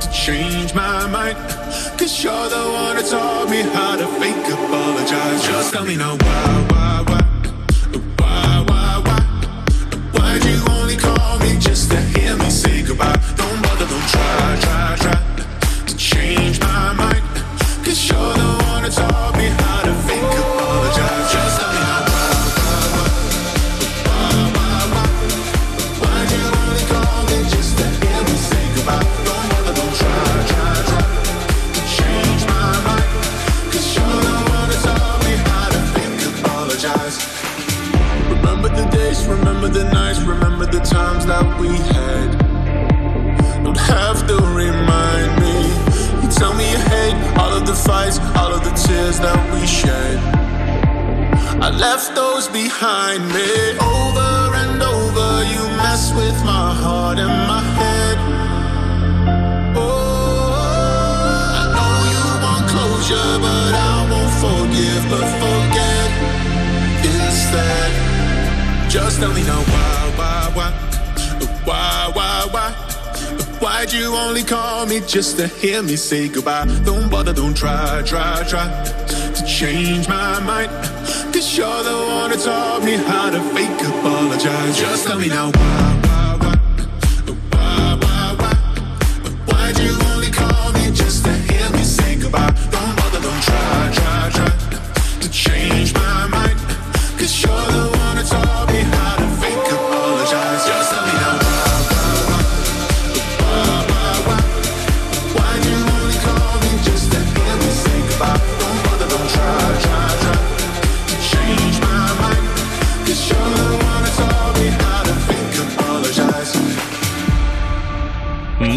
[0.00, 1.36] to change my mind.
[1.98, 5.46] Cause you're the one that taught me how to fake apologize.
[5.46, 6.75] Just tell me now why, why,
[38.28, 42.05] Remember the days, remember the nights, remember the times that we had.
[43.88, 45.56] Have to remind me.
[46.22, 49.66] You tell me you hate all of the fights, all of the tears that we
[49.66, 50.18] shed.
[51.62, 53.50] I left those behind me.
[53.78, 58.16] Over and over, you mess with my heart and my head.
[59.76, 60.52] Oh,
[61.60, 66.08] I know you want closure, but I won't forgive, but forget
[67.14, 67.90] instead.
[68.90, 70.85] Just tell me now why, why, why?
[73.60, 76.66] Why'd you only call me just to hear me say goodbye?
[76.84, 78.68] Don't bother, don't try, try, try
[79.34, 80.70] to change my mind.
[81.32, 84.78] Cause you're the one that taught me how to fake apologize.
[84.78, 86.15] Just tell me now why, why,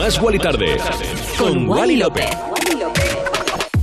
[0.09, 0.77] Más Wally Tarde.
[1.37, 2.58] Con Wally López.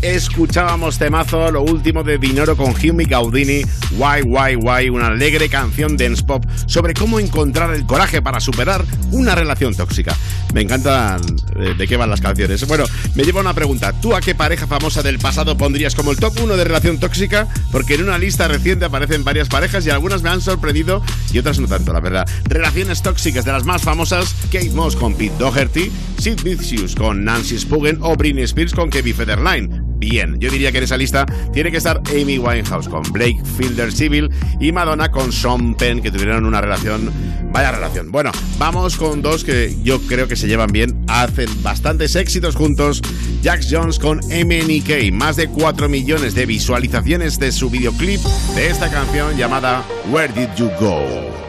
[0.07, 3.63] Escuchábamos temazo, lo último de Dinoro con Hume Gaudini,
[3.97, 8.85] Why, Why, Why, una alegre canción dance pop sobre cómo encontrar el coraje para superar
[9.11, 10.17] una relación tóxica.
[10.55, 11.21] Me encantan
[11.57, 12.65] eh, de qué van las canciones.
[12.69, 12.85] Bueno,
[13.17, 13.93] me lleva una pregunta.
[14.01, 17.49] ¿Tú a qué pareja famosa del pasado pondrías como el top 1 de relación tóxica?
[17.73, 21.03] Porque en una lista reciente aparecen varias parejas y algunas me han sorprendido
[21.33, 22.29] y otras no tanto, la verdad.
[22.45, 27.59] Relaciones tóxicas de las más famosas, Kate Moss con Pete Doherty, Sid Vicious con Nancy
[27.59, 29.96] Spuggen o Britney Spears con Kevin Federline.
[29.99, 33.91] Bien, yo diría que en esa lista tiene que estar Amy Winehouse con Blake Fielder
[33.91, 34.31] Civil
[34.61, 37.11] y Madonna con Sean Penn, que tuvieron una relación,
[37.51, 38.13] vaya relación.
[38.13, 43.01] Bueno, vamos con dos que yo creo que se llevan bien, hacen bastantes éxitos juntos.
[43.43, 48.21] Jax Jones con MNK, más de 4 millones de visualizaciones de su videoclip
[48.55, 51.46] de esta canción llamada Where Did You Go?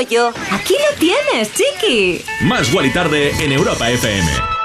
[0.00, 2.24] Rollo, aquí lo tienes, chiqui.
[2.42, 4.59] Más Guali Tarde en Europa FM.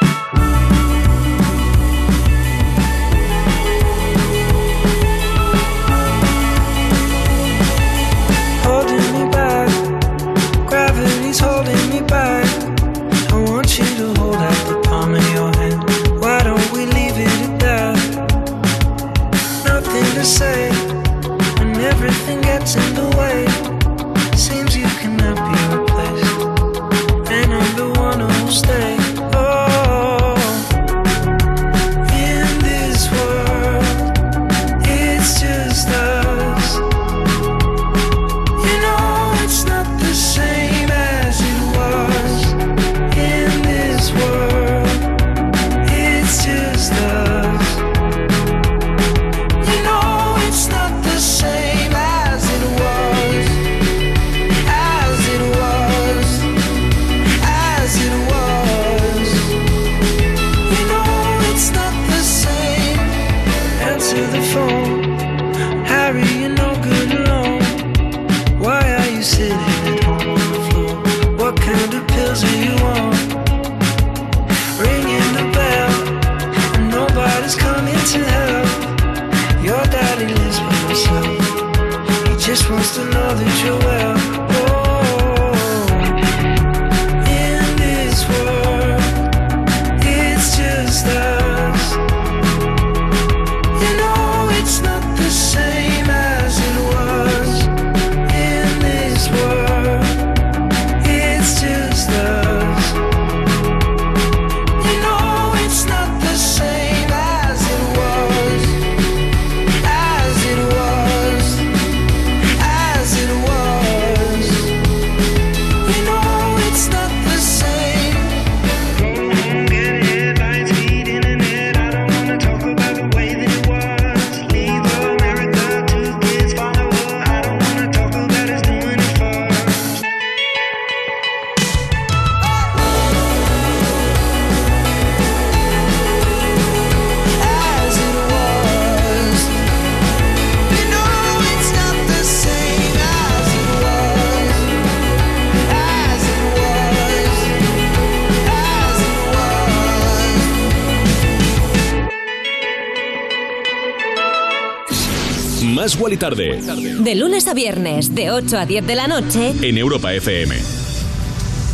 [156.16, 159.54] Guali Tarde De lunes a viernes, de 8 a 10 de la noche.
[159.62, 160.56] en Europa FM.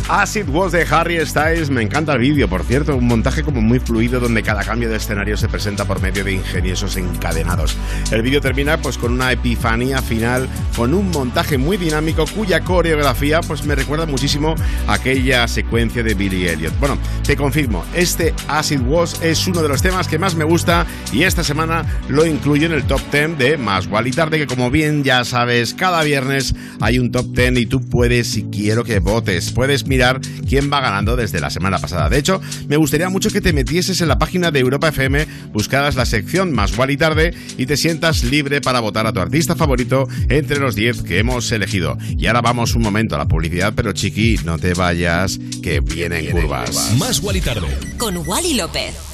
[0.08, 3.62] As It Was de Harry Styles, me encanta el vídeo, por cierto, un montaje como
[3.62, 7.76] muy fluido donde cada cambio de escenario se presenta por medio de ingeniosos encadenados.
[8.10, 13.40] El vídeo termina pues con una epifanía final, con un montaje muy dinámico cuya coreografía
[13.42, 14.56] pues me recuerda muchísimo
[14.88, 16.78] a aquella secuencia de Billy Elliot.
[16.80, 20.44] Bueno, te confirmo, este As It Was es uno de los temas que más me
[20.44, 24.38] gusta y esta semana lo incluyo en el top 10 de Más Gual y Tarde,
[24.38, 28.44] que como bien ya sabes, cada viernes hay un top 10 y tú puedes, si
[28.44, 32.08] quiero que votes, puedes mirar quién va ganando desde la semana pasada.
[32.08, 35.96] De hecho, me gustaría mucho que te metieses en la página de Europa FM, buscaras
[35.96, 39.54] la sección Más Gual y Tarde y te sientas libre para votar a tu artista
[39.54, 41.98] favorito entre los 10 que hemos elegido.
[42.16, 46.30] Y ahora vamos un momento a la publicidad, pero chiqui, no te vayas, que vienen
[46.30, 46.94] curvas.
[46.98, 47.68] Más Guali Tarde.
[47.98, 49.11] Con Wally López.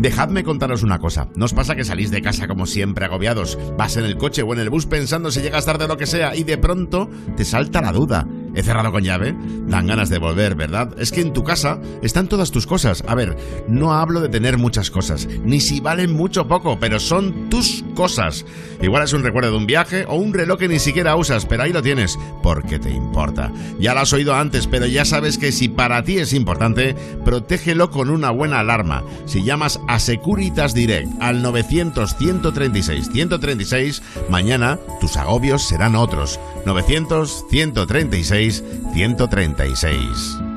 [0.00, 1.28] Dejadme contaros una cosa.
[1.36, 3.58] ¿No os pasa que salís de casa como siempre agobiados?
[3.76, 6.06] Vas en el coche o en el bus pensando si llegas tarde o lo que
[6.06, 8.26] sea y de pronto te salta la duda.
[8.54, 9.34] ¿He cerrado con llave?
[9.66, 10.94] Dan ganas de volver, ¿verdad?
[10.98, 13.04] Es que en tu casa están todas tus cosas.
[13.06, 13.36] A ver,
[13.68, 17.84] no hablo de tener muchas cosas, ni si valen mucho o poco, pero son tus
[17.94, 18.44] cosas.
[18.82, 21.62] Igual es un recuerdo de un viaje o un reloj que ni siquiera usas, pero
[21.62, 23.52] ahí lo tienes, porque te importa.
[23.78, 26.94] Ya lo has oído antes, pero ya sabes que si para ti es importante,
[27.24, 29.04] protégelo con una buena alarma.
[29.26, 36.40] Si llamas a Securitas Direct al 900 136 136, mañana tus agobios serán otros.
[36.66, 37.44] 900
[38.40, 38.62] 136
[38.94, 40.49] 136.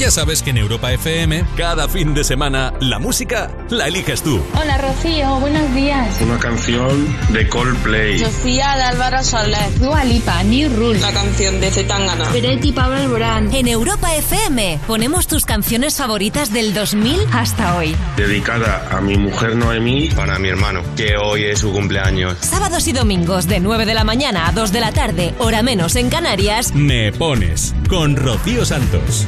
[0.00, 4.40] Ya sabes que en Europa FM, cada fin de semana, la música la eliges tú.
[4.58, 6.18] Hola Rocío, buenos días.
[6.22, 8.18] Una canción de Coldplay.
[8.18, 9.78] Sofía de Álvaro Soler.
[9.78, 11.00] Dua Lipa, New Rule.
[11.00, 12.30] La canción de Zetangana.
[12.30, 13.52] Peretti Pablo Alborán.
[13.52, 17.94] En Europa FM ponemos tus canciones favoritas del 2000 hasta hoy.
[18.16, 20.08] Dedicada a mi mujer Noemí.
[20.16, 22.38] Para mi hermano, que hoy es su cumpleaños.
[22.40, 25.94] Sábados y domingos de 9 de la mañana a 2 de la tarde, hora menos
[25.94, 26.74] en Canarias.
[26.74, 29.26] Me pones con Rocío Santos.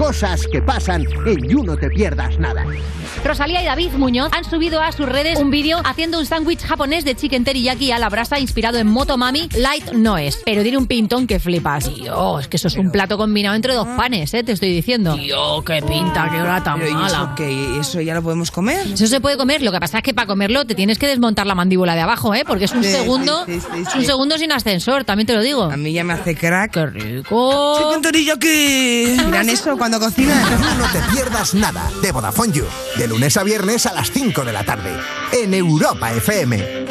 [0.00, 2.64] Cosas que pasan en You No Te Pierdas Nada.
[3.22, 7.04] Rosalía y David Muñoz han subido a sus redes un vídeo haciendo un sándwich japonés
[7.04, 9.50] de chicken teriyaki a la brasa inspirado en Motomami.
[9.56, 11.94] Light no es, pero tiene un pintón que flipas.
[11.94, 14.42] Dios, es que eso es un plato combinado entre dos panes, ¿eh?
[14.42, 15.16] Te estoy diciendo.
[15.16, 17.06] Dios, qué pinta, qué hora tan Pero, ¿y mala.
[17.08, 17.78] eso qué?
[17.80, 18.86] ¿Eso ya lo podemos comer?
[18.94, 21.46] Eso se puede comer, lo que pasa es que para comerlo te tienes que desmontar
[21.46, 22.44] la mandíbula de abajo, ¿eh?
[22.46, 25.34] Porque es un Sí, segundo, sí, sí, sí, es un segundo sin ascensor, también te
[25.34, 25.64] lo digo.
[25.64, 26.70] A mí ya me hace crack.
[26.72, 27.74] Qué rico.
[27.78, 29.16] Chicken teriyaki.
[29.26, 32.64] Miran eso cuando No te pierdas nada de Vodafone You.
[32.96, 34.96] De lunes a viernes a las 5 de la tarde.
[35.32, 36.86] En Europa FM.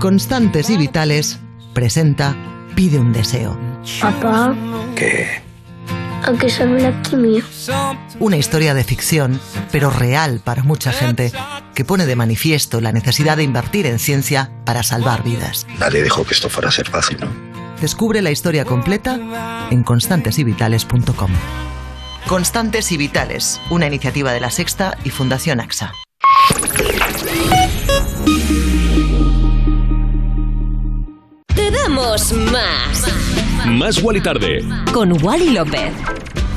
[0.00, 1.38] Constantes y Vitales
[1.74, 2.34] presenta
[2.74, 3.58] Pide un deseo.
[4.00, 4.54] Papá,
[4.96, 5.42] ¿Qué?
[6.24, 7.44] ¿a qué sabe la quimio?
[8.18, 9.38] Una historia de ficción,
[9.70, 11.32] pero real para mucha gente,
[11.74, 15.66] que pone de manifiesto la necesidad de invertir en ciencia para salvar vidas.
[15.78, 17.51] Nadie dijo que esto fuera a ser fácil, ¿no?
[17.82, 21.30] Descubre la historia completa en constantesyvitales.com.
[22.28, 25.92] Constantes y Vitales, una iniciativa de la Sexta y Fundación AXA.
[31.52, 33.66] Te damos más.
[33.66, 34.64] Más Wally Tarde.
[34.92, 35.92] Con Wally López.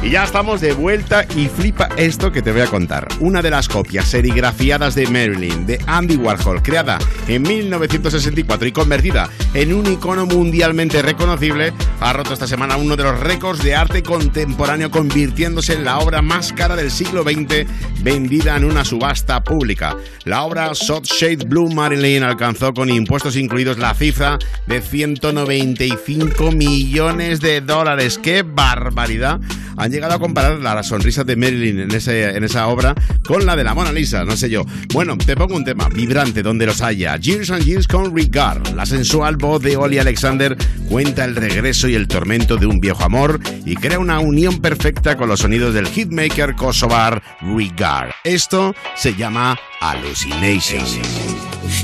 [0.05, 3.07] Y ya estamos de vuelta y flipa esto que te voy a contar.
[3.21, 9.31] Una de las copias serigrafiadas de Marilyn de Andy Warhol, creada en 1964 y convertida
[9.55, 14.03] en un icono mundialmente reconocible, ha roto esta semana uno de los récords de arte
[14.03, 17.65] contemporáneo convirtiéndose en la obra más cara del siglo XX
[18.03, 19.97] vendida en una subasta pública.
[20.23, 24.37] La obra Soft Shade Blue Marilyn alcanzó con impuestos incluidos la cifra
[24.67, 28.19] de 195 millones de dólares.
[28.19, 29.39] ¡Qué barbaridad!
[29.77, 32.93] Han llegado a comparar la sonrisa de Marilyn en, ese, en esa obra
[33.25, 34.65] con la de la Mona Lisa, no sé yo.
[34.93, 37.15] Bueno, te pongo un tema vibrante donde los haya.
[37.15, 38.67] Years and Years con Regard.
[38.75, 40.57] La sensual voz de Oli Alexander
[40.89, 45.15] cuenta el regreso y el tormento de un viejo amor y crea una unión perfecta
[45.15, 48.11] con los sonidos del hitmaker kosovar Regard.
[48.25, 50.83] Esto se llama Hallucination.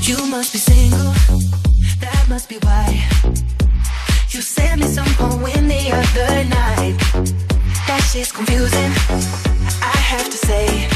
[0.02, 1.12] You must be single,
[2.00, 3.02] that must be why.
[4.30, 7.01] You sent me some poem the other night.
[8.12, 8.92] Shit's confusing,
[9.80, 10.86] I have to say.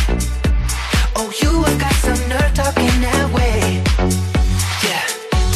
[1.17, 3.81] Oh, you have got some nerve talking that way.
[4.85, 5.01] Yeah,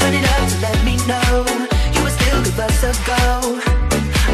[0.01, 1.45] turn it up to let me know
[1.93, 3.61] you would still give us a go.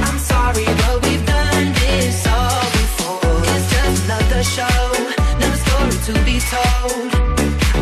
[0.06, 3.42] I'm sorry, but we've done this all before.
[3.42, 4.78] It's just another show,
[5.34, 7.10] another story to be told.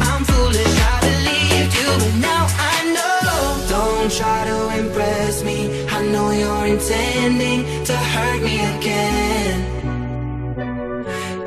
[0.08, 3.68] I'm foolish, I believed you, but now I know.
[3.68, 5.84] Don't try to impress me.
[5.90, 7.83] I know you're intending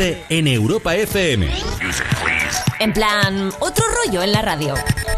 [0.00, 1.46] tarde en Europa FM.
[2.78, 4.74] En plan, otro rollo en la radio.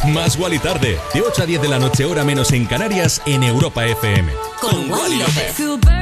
[0.08, 3.44] Más Wally tarde, de 8 a 10 de la noche, hora menos en Canarias, en
[3.44, 4.32] Europa FM.
[4.60, 5.60] Con, Con Wally López.
[5.60, 5.92] López.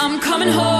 [0.00, 0.77] I'm coming home.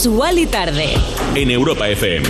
[0.00, 0.94] Más Wally Tarde.
[1.34, 2.26] En Europa FM.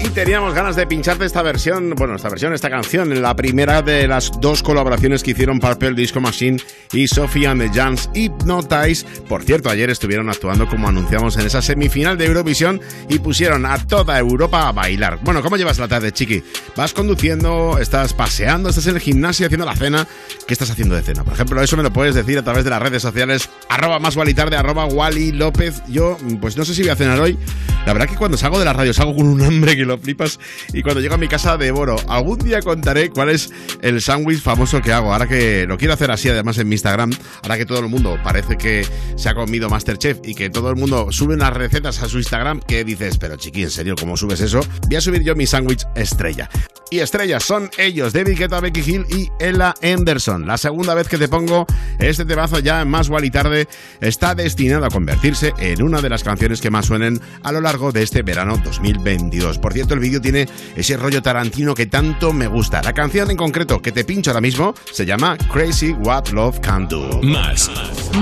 [0.00, 4.06] Y teníamos ganas de pincharte esta versión, bueno, esta versión, esta canción, la primera de
[4.06, 6.60] las dos colaboraciones que hicieron Purple Disco Machine
[6.92, 9.06] y Sophie and the Hypnotize.
[9.26, 13.78] Por cierto, ayer estuvieron actuando como anunciamos en esa semifinal de Eurovisión y pusieron a
[13.78, 15.18] toda Europa a bailar.
[15.22, 16.42] Bueno, ¿cómo llevas la tarde, chiqui?
[16.76, 17.78] ¿Vas conduciendo?
[17.78, 18.68] ¿Estás paseando?
[18.68, 20.06] ¿Estás en el gimnasio haciendo la cena?
[20.46, 21.24] ¿Qué estás haciendo de cena?
[21.24, 24.16] Por ejemplo, eso me lo puedes decir a través de las redes sociales Arroba más
[24.16, 25.82] Wally Tarde, arroba Wally López.
[25.88, 27.38] Yo, pues no sé si voy a cenar hoy,
[27.86, 30.40] la verdad que cuando salgo de la radio salgo con un hambre que lo flipas
[30.72, 31.94] y cuando llego a mi casa devoro.
[32.08, 33.50] Algún día contaré cuál es
[33.80, 35.12] el sándwich famoso que hago.
[35.12, 37.12] Ahora que lo quiero hacer así además en mi Instagram,
[37.44, 38.84] ahora que todo el mundo parece que
[39.14, 42.58] se ha comido Masterchef y que todo el mundo sube unas recetas a su Instagram,
[42.58, 44.60] que dices, pero chiqui, ¿en serio cómo subes eso?
[44.88, 46.50] Voy a subir yo mi sándwich estrella.
[46.90, 50.46] Y estrellas son ellos, David Guetta, Becky Hill y Ella Anderson.
[50.46, 51.66] La segunda vez que te pongo
[51.98, 53.66] este temazo ya en Más y Tarde
[54.00, 57.75] está destinado a convertirse en una de las canciones que más suenen a lo largo
[57.76, 59.58] de este verano 2022.
[59.58, 62.80] Por cierto, el vídeo tiene ese rollo tarantino que tanto me gusta.
[62.82, 66.88] La canción en concreto que te pincho ahora mismo se llama Crazy What Love Can
[66.88, 67.20] Do.
[67.22, 67.70] Más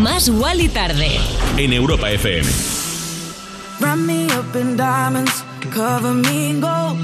[0.01, 0.29] Más
[0.59, 1.19] y Tarde.
[1.57, 2.49] en Europa FM.
[3.81, 6.99] Wrap me up in diamonds, cover me in gold.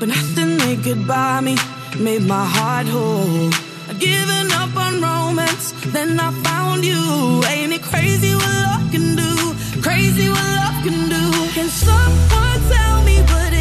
[0.00, 1.54] But nothing they could buy me
[2.00, 3.50] made my heart whole.
[3.88, 7.42] I'd given up on romance, then I found you.
[7.48, 9.54] Ain't it crazy what love can do?
[9.82, 11.13] Crazy what love can do.
[11.54, 13.53] Can someone tell me what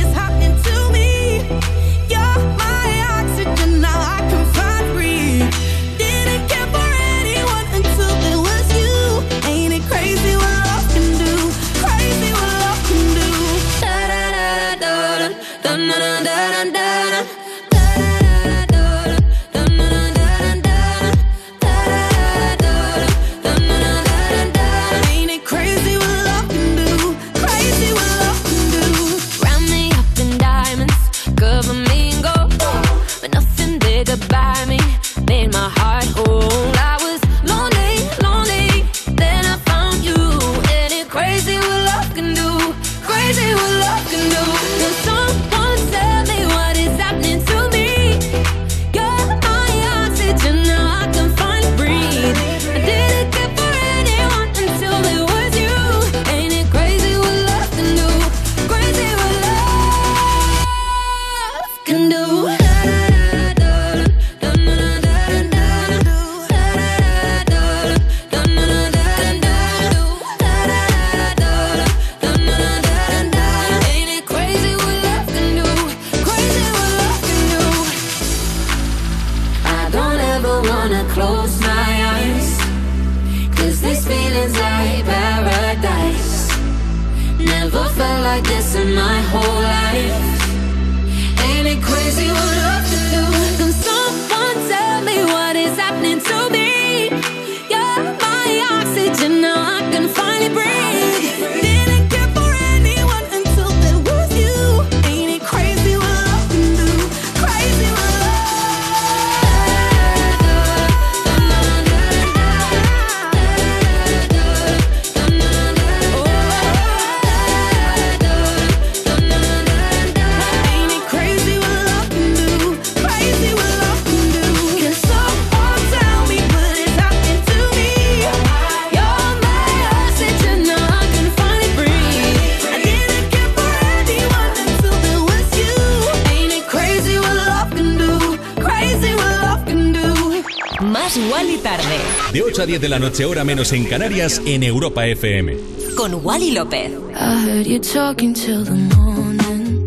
[142.74, 145.56] 10 de la noche, hora menos en Canarias, en Europa FM.
[145.95, 146.91] Con Wally López.
[147.14, 149.86] I heard you talking till the morning.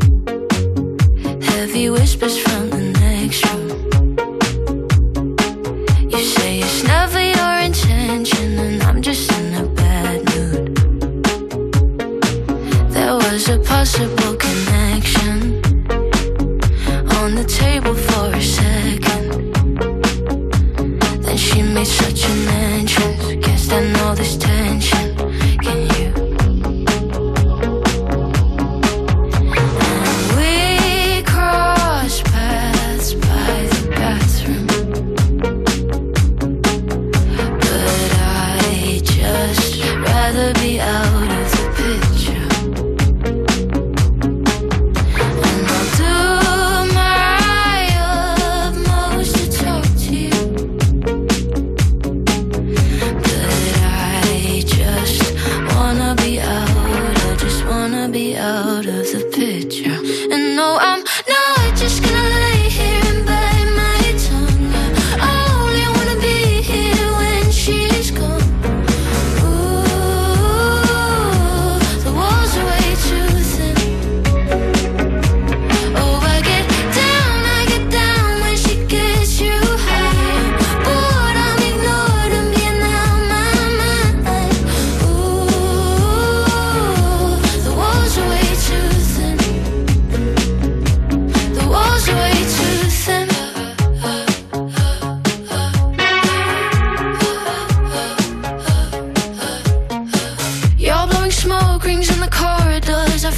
[1.43, 2.86] Heavy whispers from the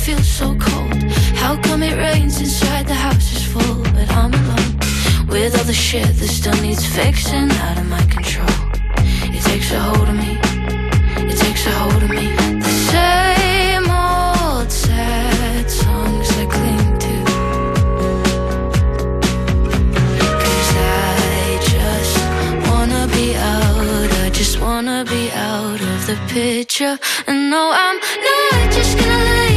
[0.09, 1.03] feels so cold.
[1.43, 4.73] How come it rains inside the house is full, but I'm alone
[5.29, 8.59] with all the shit that still needs fixing out of my control.
[9.37, 10.33] It takes a hold of me.
[11.31, 12.27] It takes a hold of me.
[12.69, 17.15] The same old sad songs I cling to.
[20.45, 20.71] Cause
[21.05, 22.17] I just
[22.69, 24.11] wanna be out.
[24.25, 26.99] I just wanna be out of the picture.
[27.27, 29.48] And no, I'm not just gonna lay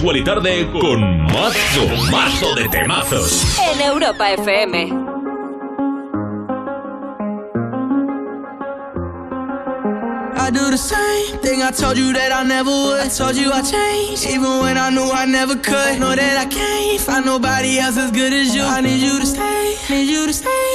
[0.00, 3.58] Más y Tarde con mazo, mazo de temazos.
[3.58, 4.84] En Europa FM.
[10.34, 13.00] I do the same thing I told you that I never would.
[13.00, 16.00] I told you I changed, even when I knew I never could.
[16.00, 18.62] Know that I can't find nobody else as good as you.
[18.62, 20.71] I need you to stay, need you to stay.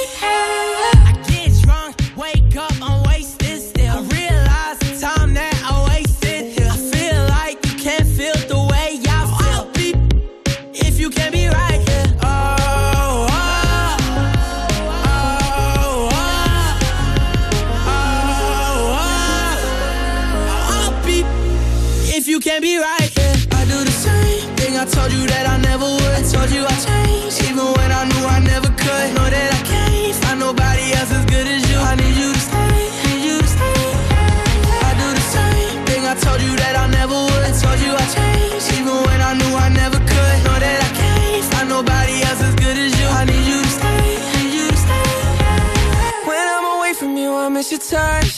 [47.90, 48.37] I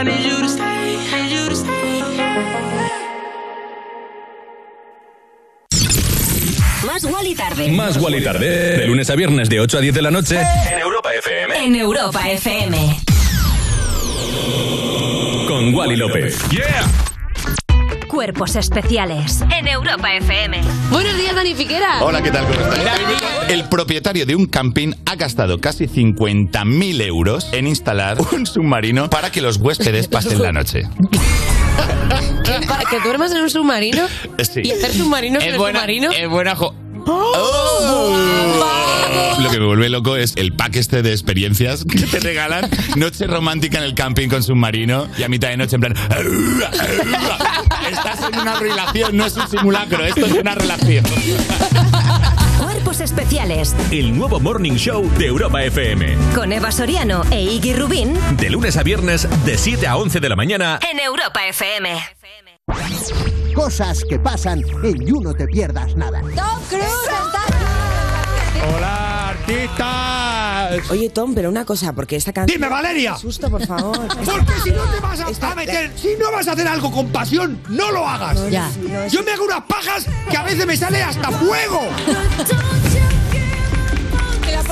[0.00, 2.02] I need you to stay, need you to stay.
[6.86, 7.68] Más Wally tarde.
[7.68, 8.78] Más y Tarde.
[8.78, 10.40] De lunes a viernes de 8 a 10 de la noche.
[10.72, 11.66] En Europa FM.
[11.66, 12.96] En Europa FM.
[15.46, 16.48] Con Wally López.
[16.50, 16.99] ¡Yeah!
[18.20, 19.40] Cuerpos especiales.
[19.58, 20.60] En Europa FM.
[20.90, 22.04] Buenos días, Dani Piquera.
[22.04, 22.44] Hola, ¿qué tal?
[22.44, 23.00] ¿Cómo estás?
[23.48, 29.32] El propietario de un camping ha gastado casi 50.000 euros en instalar un submarino para
[29.32, 30.82] que los huéspedes pasen la noche.
[32.68, 34.06] ¿Para que duermas en un submarino?
[34.42, 34.60] Sí.
[34.64, 36.10] ¿Y hacer submarinos en Es el buena, submarino?
[36.12, 36.74] es buena jo-
[37.06, 38.66] ¡Oh!
[39.42, 42.68] Lo que me vuelve loco es el pack este de experiencias que te regalan.
[42.96, 45.94] Noche romántica en el camping con submarino y a mitad de noche en plan...
[47.90, 51.04] Estás en una relación, no es un simulacro, esto es una relación.
[51.04, 53.74] Cuerpos Cuerpos Especiales.
[53.90, 56.16] El nuevo Morning Show de Europa FM.
[56.34, 60.28] Con Eva Soriano e Iggy Rubín De lunes a viernes, de 7 a 11 de
[60.28, 60.78] la mañana.
[60.90, 61.90] en Europa FM.
[63.54, 66.20] Cosas que pasan en You No Te Pierdas Nada.
[66.20, 66.86] ¡Tom Cruise
[68.76, 70.90] ¡Hola, artistas!
[70.90, 72.58] Oye, Tom, pero una cosa, porque esta canción...
[72.58, 73.16] ¡Dime, Valeria!
[73.16, 73.96] Susto, por favor.
[74.06, 77.08] Porque si no te vas a, a meter, si no vas a hacer algo con
[77.08, 78.50] pasión, no lo hagas.
[78.50, 78.70] Ya.
[79.08, 81.80] Yo me hago unas pajas que a veces me sale hasta fuego.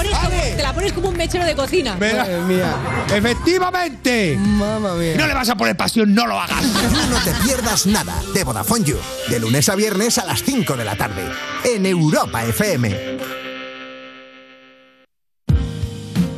[0.03, 1.93] Te la pones, como, te la pones como un mechero de cocina.
[1.93, 2.77] Madre mía.
[3.15, 4.37] Efectivamente.
[4.39, 5.15] Mamma mía.
[5.17, 6.63] No le vas a poner pasión, no lo hagas.
[6.63, 8.97] You No Te Pierdas Nada de Vodafone You.
[9.29, 11.23] De lunes a viernes a las 5 de la tarde.
[11.65, 13.19] En Europa FM.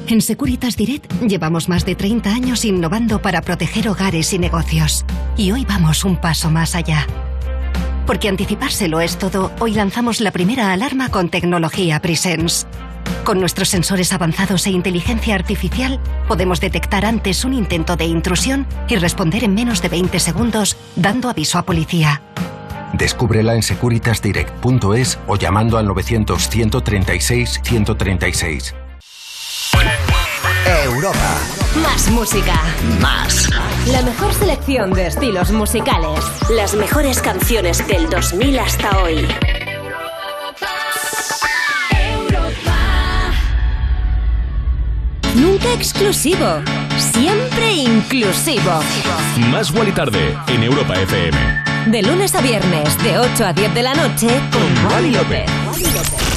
[0.09, 5.05] En Securitas Direct llevamos más de 30 años innovando para proteger hogares y negocios.
[5.37, 7.07] Y hoy vamos un paso más allá.
[8.07, 12.67] Porque anticipárselo es todo, hoy lanzamos la primera alarma con tecnología Presence.
[13.25, 18.97] Con nuestros sensores avanzados e inteligencia artificial, podemos detectar antes un intento de intrusión y
[18.97, 22.23] responder en menos de 20 segundos, dando aviso a policía.
[22.93, 28.75] Descúbrela en securitasdirect.es o llamando al 900-136-136.
[30.85, 31.39] Europa.
[31.83, 32.55] Más música.
[33.01, 33.49] Más.
[33.87, 36.21] La mejor selección de estilos musicales.
[36.51, 39.27] Las mejores canciones del 2000 hasta hoy.
[45.41, 46.63] Nunca exclusivo.
[46.99, 48.81] Siempre inclusivo.
[49.51, 51.65] Más y tarde en Europa FM.
[51.87, 56.30] De lunes a viernes, de 8 a 10 de la noche, con Wally López.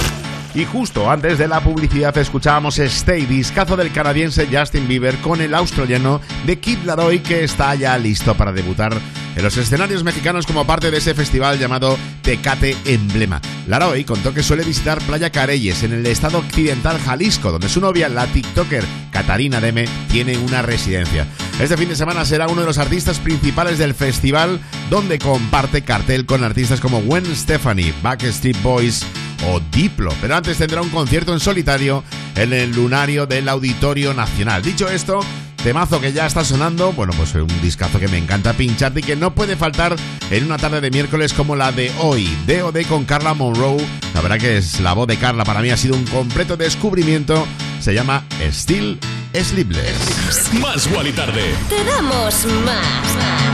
[0.55, 5.55] Y justo antes de la publicidad escuchábamos Stay, discazo del canadiense Justin Bieber con el
[5.55, 8.93] australiano de Kid Laroi que está ya listo para debutar
[9.35, 13.41] en los escenarios mexicanos como parte de ese festival llamado Tecate Emblema.
[13.65, 18.07] Laroi contó que suele visitar Playa Careyes en el estado occidental Jalisco, donde su novia,
[18.07, 21.25] la TikToker Catarina Deme, tiene una residencia.
[21.59, 24.59] Este fin de semana será uno de los artistas principales del festival,
[24.91, 29.03] donde comparte cartel con artistas como Gwen Stefani, Backstreet Boys
[29.47, 30.13] o Diplo.
[30.21, 32.03] Pero antes tendrá un concierto en solitario
[32.35, 34.61] en el lunario del Auditorio Nacional.
[34.63, 35.19] Dicho esto,
[35.63, 39.15] temazo que ya está sonando, bueno, pues un discazo que me encanta pincharte y que
[39.15, 39.95] no puede faltar
[40.29, 42.29] en una tarde de miércoles como la de hoy.
[42.45, 42.85] D.O.D.
[42.85, 43.85] con Carla Monroe.
[44.13, 47.47] La verdad que es la voz de Carla para mí ha sido un completo descubrimiento.
[47.79, 48.99] Se llama Still
[49.33, 50.53] Sleepless.
[50.53, 51.55] Más y tarde.
[51.69, 53.52] Te damos más.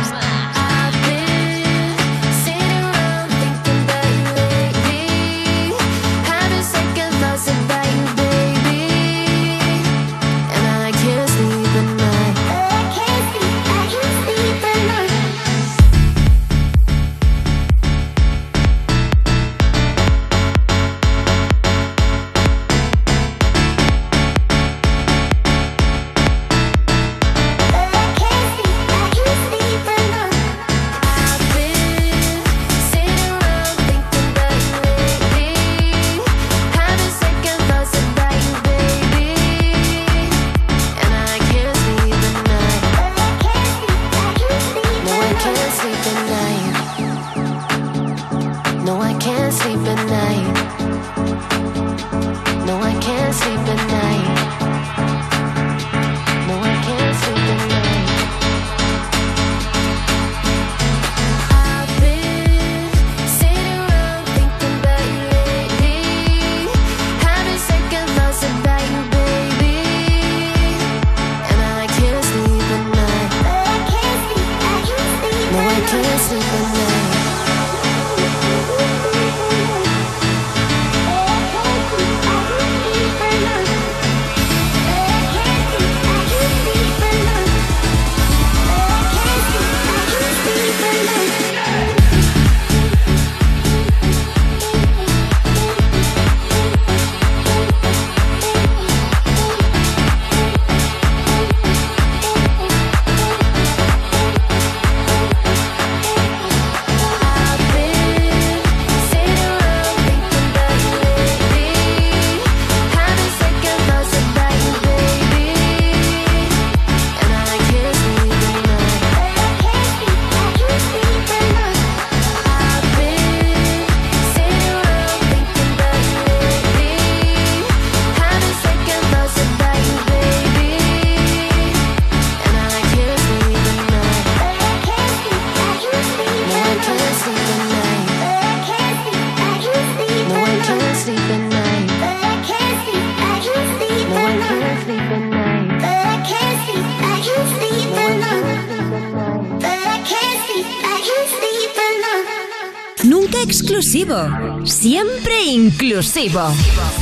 [154.80, 156.40] Siempre inclusivo.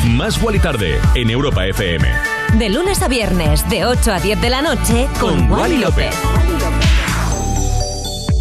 [0.07, 2.07] Más Wally Tarde en Europa FM.
[2.57, 6.15] De lunes a viernes, de 8 a 10 de la noche, con, Wally López.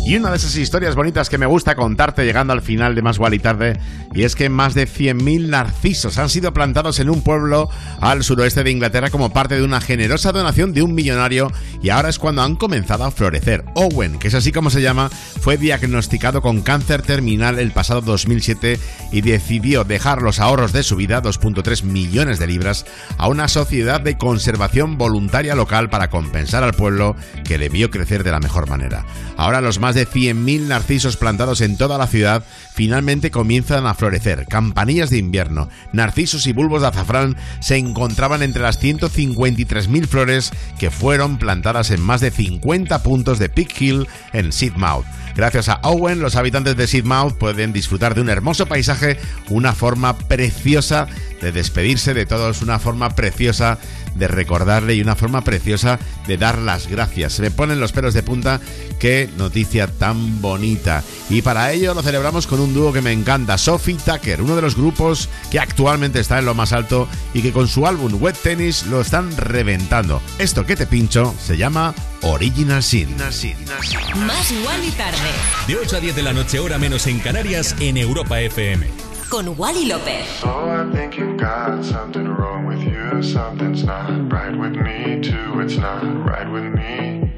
[0.06, 3.18] Y una de esas historias bonitas que me gusta contarte llegando al final de Más
[3.32, 3.80] y Tarde,
[4.14, 7.68] y es que más de 100.000 narcisos han sido plantados en un pueblo
[8.00, 11.50] al suroeste de Inglaterra como parte de una generosa donación de un millonario,
[11.82, 13.64] y ahora es cuando han comenzado a florecer.
[13.74, 15.10] Owen, que es así como se llama,
[15.46, 18.80] fue diagnosticado con cáncer terminal el pasado 2007
[19.12, 22.84] y decidió dejar los ahorros de su vida, 2.3 millones de libras,
[23.16, 27.14] a una sociedad de conservación voluntaria local para compensar al pueblo
[27.44, 29.06] que le vio crecer de la mejor manera.
[29.36, 32.42] Ahora los más de 100.000 narcisos plantados en toda la ciudad
[32.74, 34.46] finalmente comienzan a florecer.
[34.48, 40.90] Campanillas de invierno, narcisos y bulbos de azafrán se encontraban entre las 153.000 flores que
[40.90, 45.06] fueron plantadas en más de 50 puntos de Peak Hill en Sidmouth.
[45.36, 49.18] Gracias a Owen, los habitantes de Sidmouth pueden disfrutar de un hermoso paisaje,
[49.50, 51.08] una forma preciosa
[51.42, 53.78] de despedirse de todos, una forma preciosa
[54.18, 57.34] de recordarle y una forma preciosa de dar las gracias.
[57.34, 58.60] Se me ponen los pelos de punta,
[58.98, 61.02] qué noticia tan bonita.
[61.30, 64.62] Y para ello lo celebramos con un dúo que me encanta, Sophie Tucker, uno de
[64.62, 68.36] los grupos que actualmente está en lo más alto y que con su álbum Wet
[68.42, 70.20] Tennis lo están reventando.
[70.38, 73.16] Esto que te pincho se llama Original Sin.
[73.16, 75.18] Más Wally tarde.
[75.66, 79.05] De 8 a 10 de la noche, hora menos en Canarias, en Europa FM.
[79.28, 80.24] Con Wally López.
[80.40, 83.22] So I think you've got something wrong with you.
[83.22, 85.60] Something's not right with me, too.
[85.60, 87.32] It's not right with me.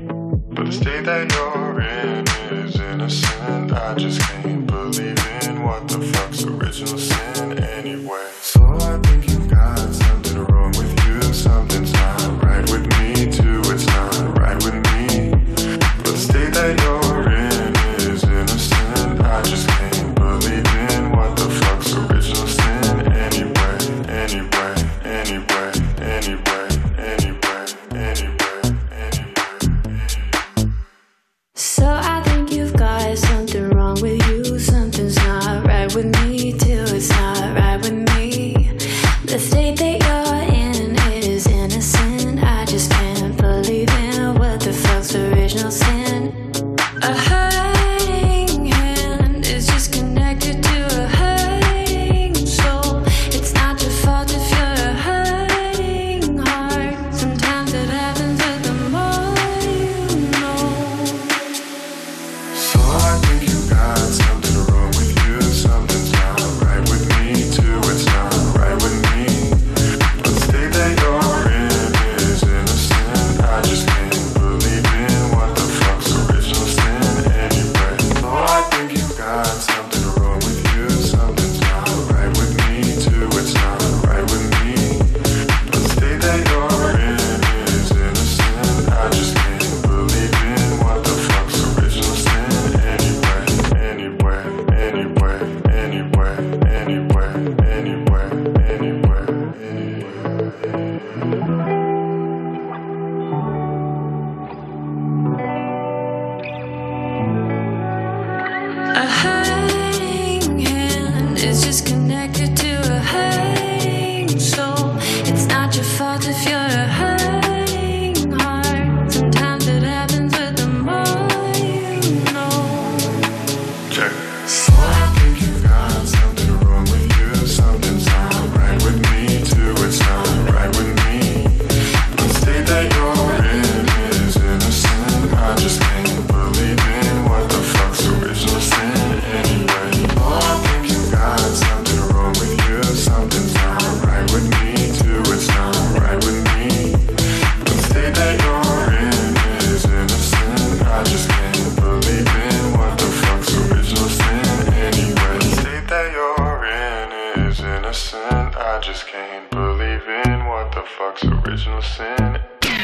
[0.50, 3.72] But the state that you're in is innocent.
[3.72, 8.28] I just can't believe in what the fuck's original sin anyway.
[8.42, 9.27] So I think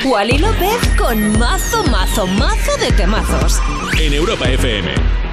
[0.05, 3.59] Wally López con mazo, mazo, mazo de temazos.
[3.99, 5.24] En Europa FM.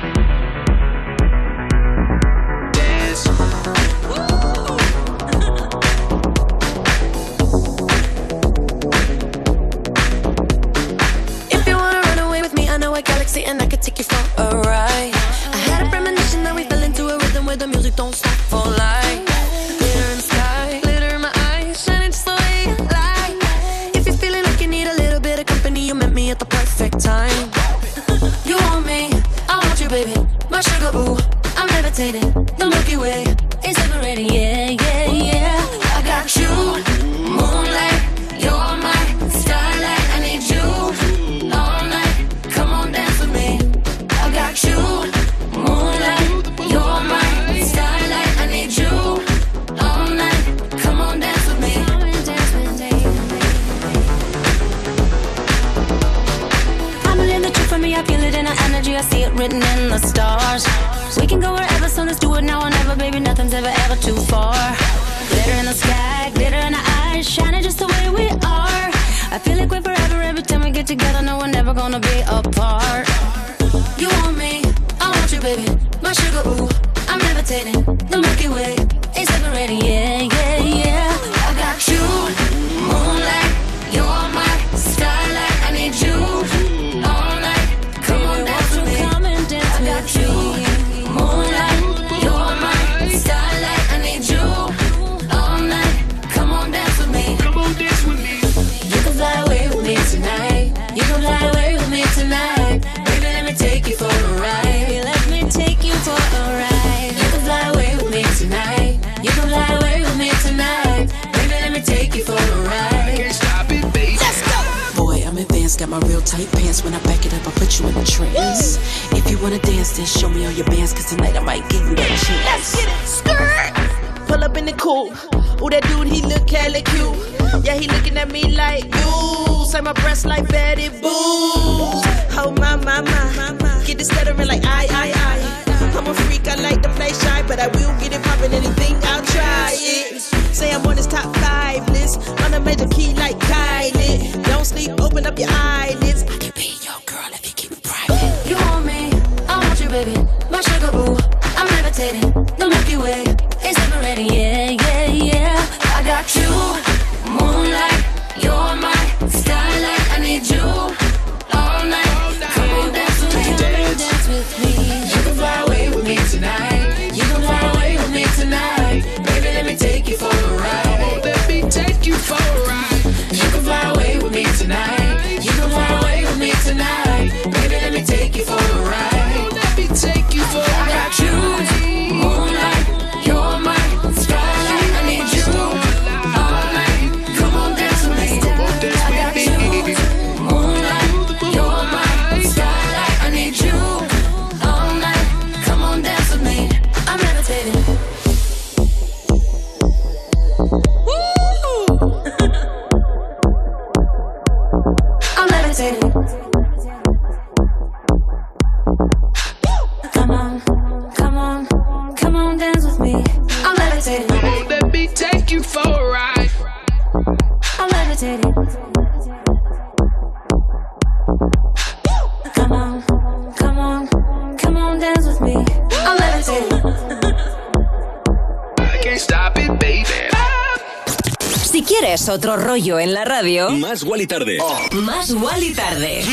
[232.31, 233.69] otro rollo en la radio.
[233.71, 234.57] Más Wally Tarde.
[234.61, 234.95] Oh.
[234.95, 236.23] Más Wally Tarde.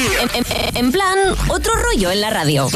[0.74, 1.18] En, plan,
[1.48, 2.68] otro rollo en la radio.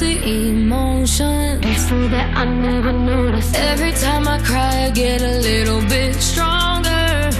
[0.00, 1.60] The emotion.
[1.62, 3.54] It's you that I never noticed.
[3.54, 7.30] Every time I cry I get a little bit stronger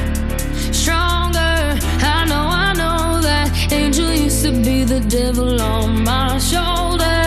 [0.73, 1.79] Stronger.
[2.15, 7.24] I know, I know that Angel used to be the devil on my shoulder.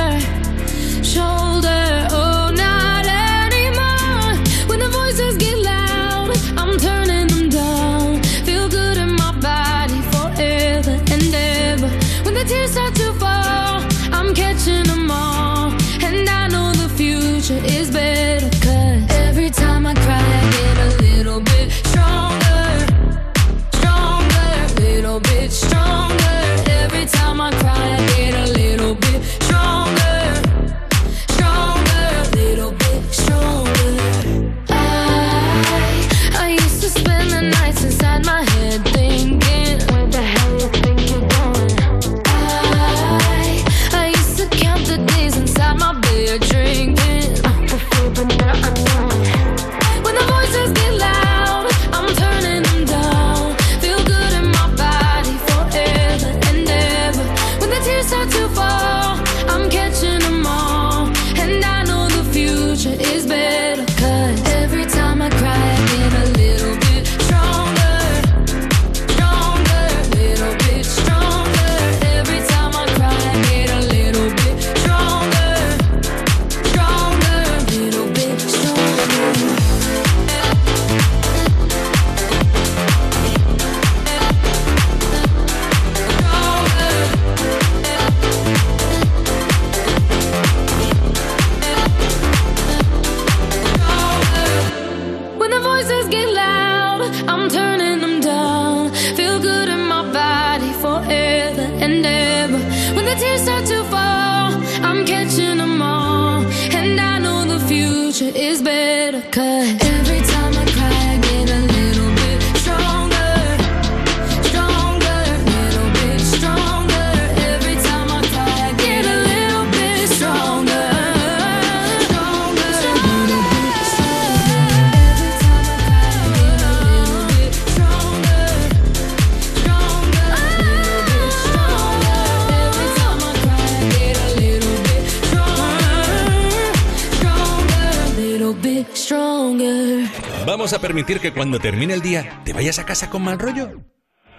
[140.48, 143.82] ¿Vamos a permitir que cuando termine el día te vayas a casa con mal rollo?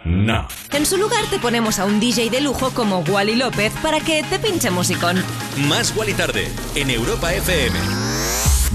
[0.06, 0.48] No.
[0.72, 4.22] En su lugar te ponemos a un DJ de lujo como Wally López para que
[4.22, 5.22] te pinche musicón.
[5.68, 7.97] Más Wally tarde en Europa FM.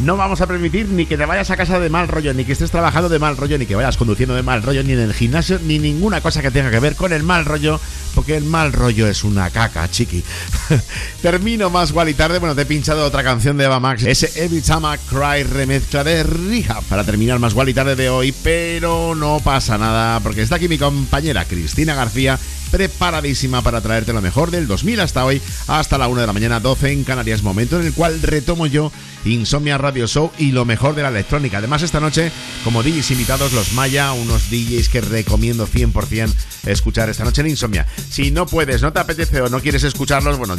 [0.01, 2.53] No vamos a permitir ni que te vayas a casa de mal rollo, ni que
[2.53, 5.13] estés trabajando de mal rollo, ni que vayas conduciendo de mal rollo, ni en el
[5.13, 7.79] gimnasio, ni ninguna cosa que tenga que ver con el mal rollo,
[8.15, 10.23] porque el mal rollo es una caca, chiqui.
[11.21, 12.39] Termino más igual y tarde.
[12.39, 14.63] Bueno, te he pinchado otra canción de Eva Max, ese Every
[15.09, 19.77] Cry remezcla de Rehab, para terminar más igual y tarde de hoy, pero no pasa
[19.77, 22.39] nada, porque está aquí mi compañera Cristina García
[22.73, 26.59] preparadísima para traerte lo mejor del 2000 hasta hoy, hasta la 1 de la mañana,
[26.59, 28.91] 12 en Canarias, momento en el cual retomo yo
[29.25, 31.59] Insomnia Radio Show y lo mejor de la electrónica.
[31.59, 32.31] Además, esta noche,
[32.63, 36.33] como DJs invitados, los Maya, unos DJs que recomiendo 100%
[36.65, 37.85] escuchar esta noche en Insomnia.
[38.09, 40.57] Si no puedes, no te apetece o no quieres escucharlos, bueno,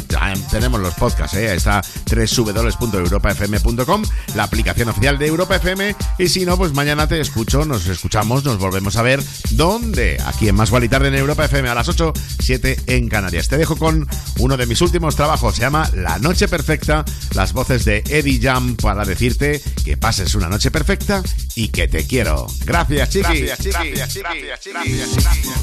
[0.51, 1.53] tenemos los podcasts, ¿eh?
[1.53, 4.03] está www.europafm.com,
[4.35, 8.43] la aplicación oficial de Europa FM, y si no, pues mañana te escucho, nos escuchamos,
[8.43, 9.21] nos volvemos a ver.
[9.51, 10.17] ¿Dónde?
[10.25, 13.47] Aquí en Más y Tarde en Europa FM a las 8, 7 en Canarias.
[13.47, 14.07] Te dejo con
[14.39, 18.75] uno de mis últimos trabajos, se llama La Noche Perfecta, las voces de Eddie Jam
[18.75, 21.23] para decirte que pases una noche perfecta
[21.55, 22.47] y que te quiero.
[22.65, 23.41] Gracias, chiqui.
[23.41, 23.91] Gracias, chiqui.
[23.91, 24.99] Gracias, chiqui.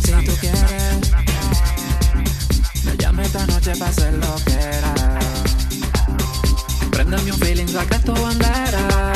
[0.04, 0.31] Si
[2.84, 4.94] me llame esta noche para hacer lo que era.
[6.90, 9.12] Préndeme un feeling, saca tu bandera.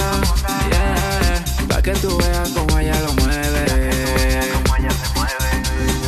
[0.70, 4.40] Yeah, pa' que tú veas cómo ella lo mueve.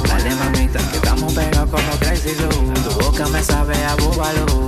[0.08, 2.74] Dale mamita, que estamos pegados como Crazy Glue.
[2.74, 4.67] Tu boca me sabe a búbalo.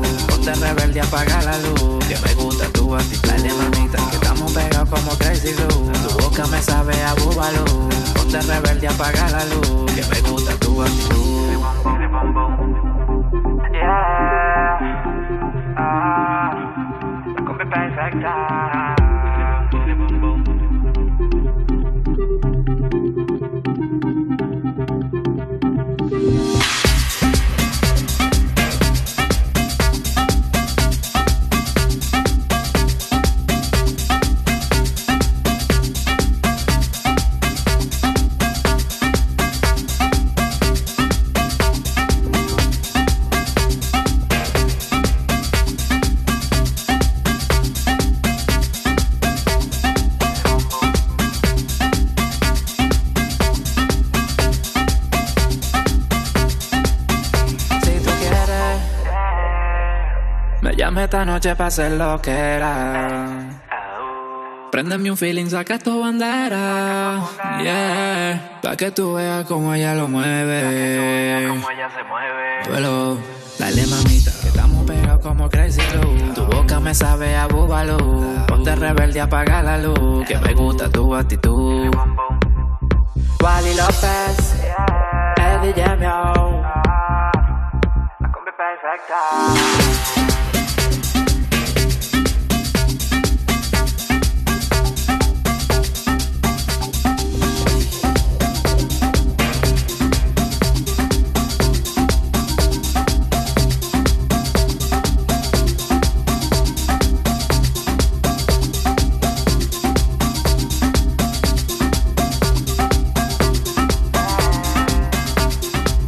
[0.51, 2.05] Ponte rebelde, apaga la luz.
[2.09, 3.28] Que me gusta tu actitud.
[3.28, 5.93] Dale mamita, que estamos pegados como Crazy Glue.
[5.93, 7.64] Tu boca me sabe a búbalo.
[8.14, 9.93] Ponte rebelde, apaga la luz.
[9.94, 11.20] Que me gusta tu actitud.
[17.70, 18.90] perfecta.
[61.11, 63.27] Esta noche para hacer lo que era.
[64.70, 67.20] Préndeme un feeling, saca tu bandera.
[67.61, 71.49] Yeah, pa' que tú veas cómo ella lo mueve.
[72.65, 73.19] Duelo,
[73.59, 76.32] dale mamita, que estamos pegados como Crazy Glue.
[76.32, 77.99] Tu boca me sabe a búbalo.
[78.47, 80.24] Ponte rebelde, apaga la luz.
[80.28, 81.91] Que me gusta tu actitud.
[83.43, 84.62] Wally López,
[85.39, 86.62] Eddie yo.
[88.20, 90.30] La combi perfecta.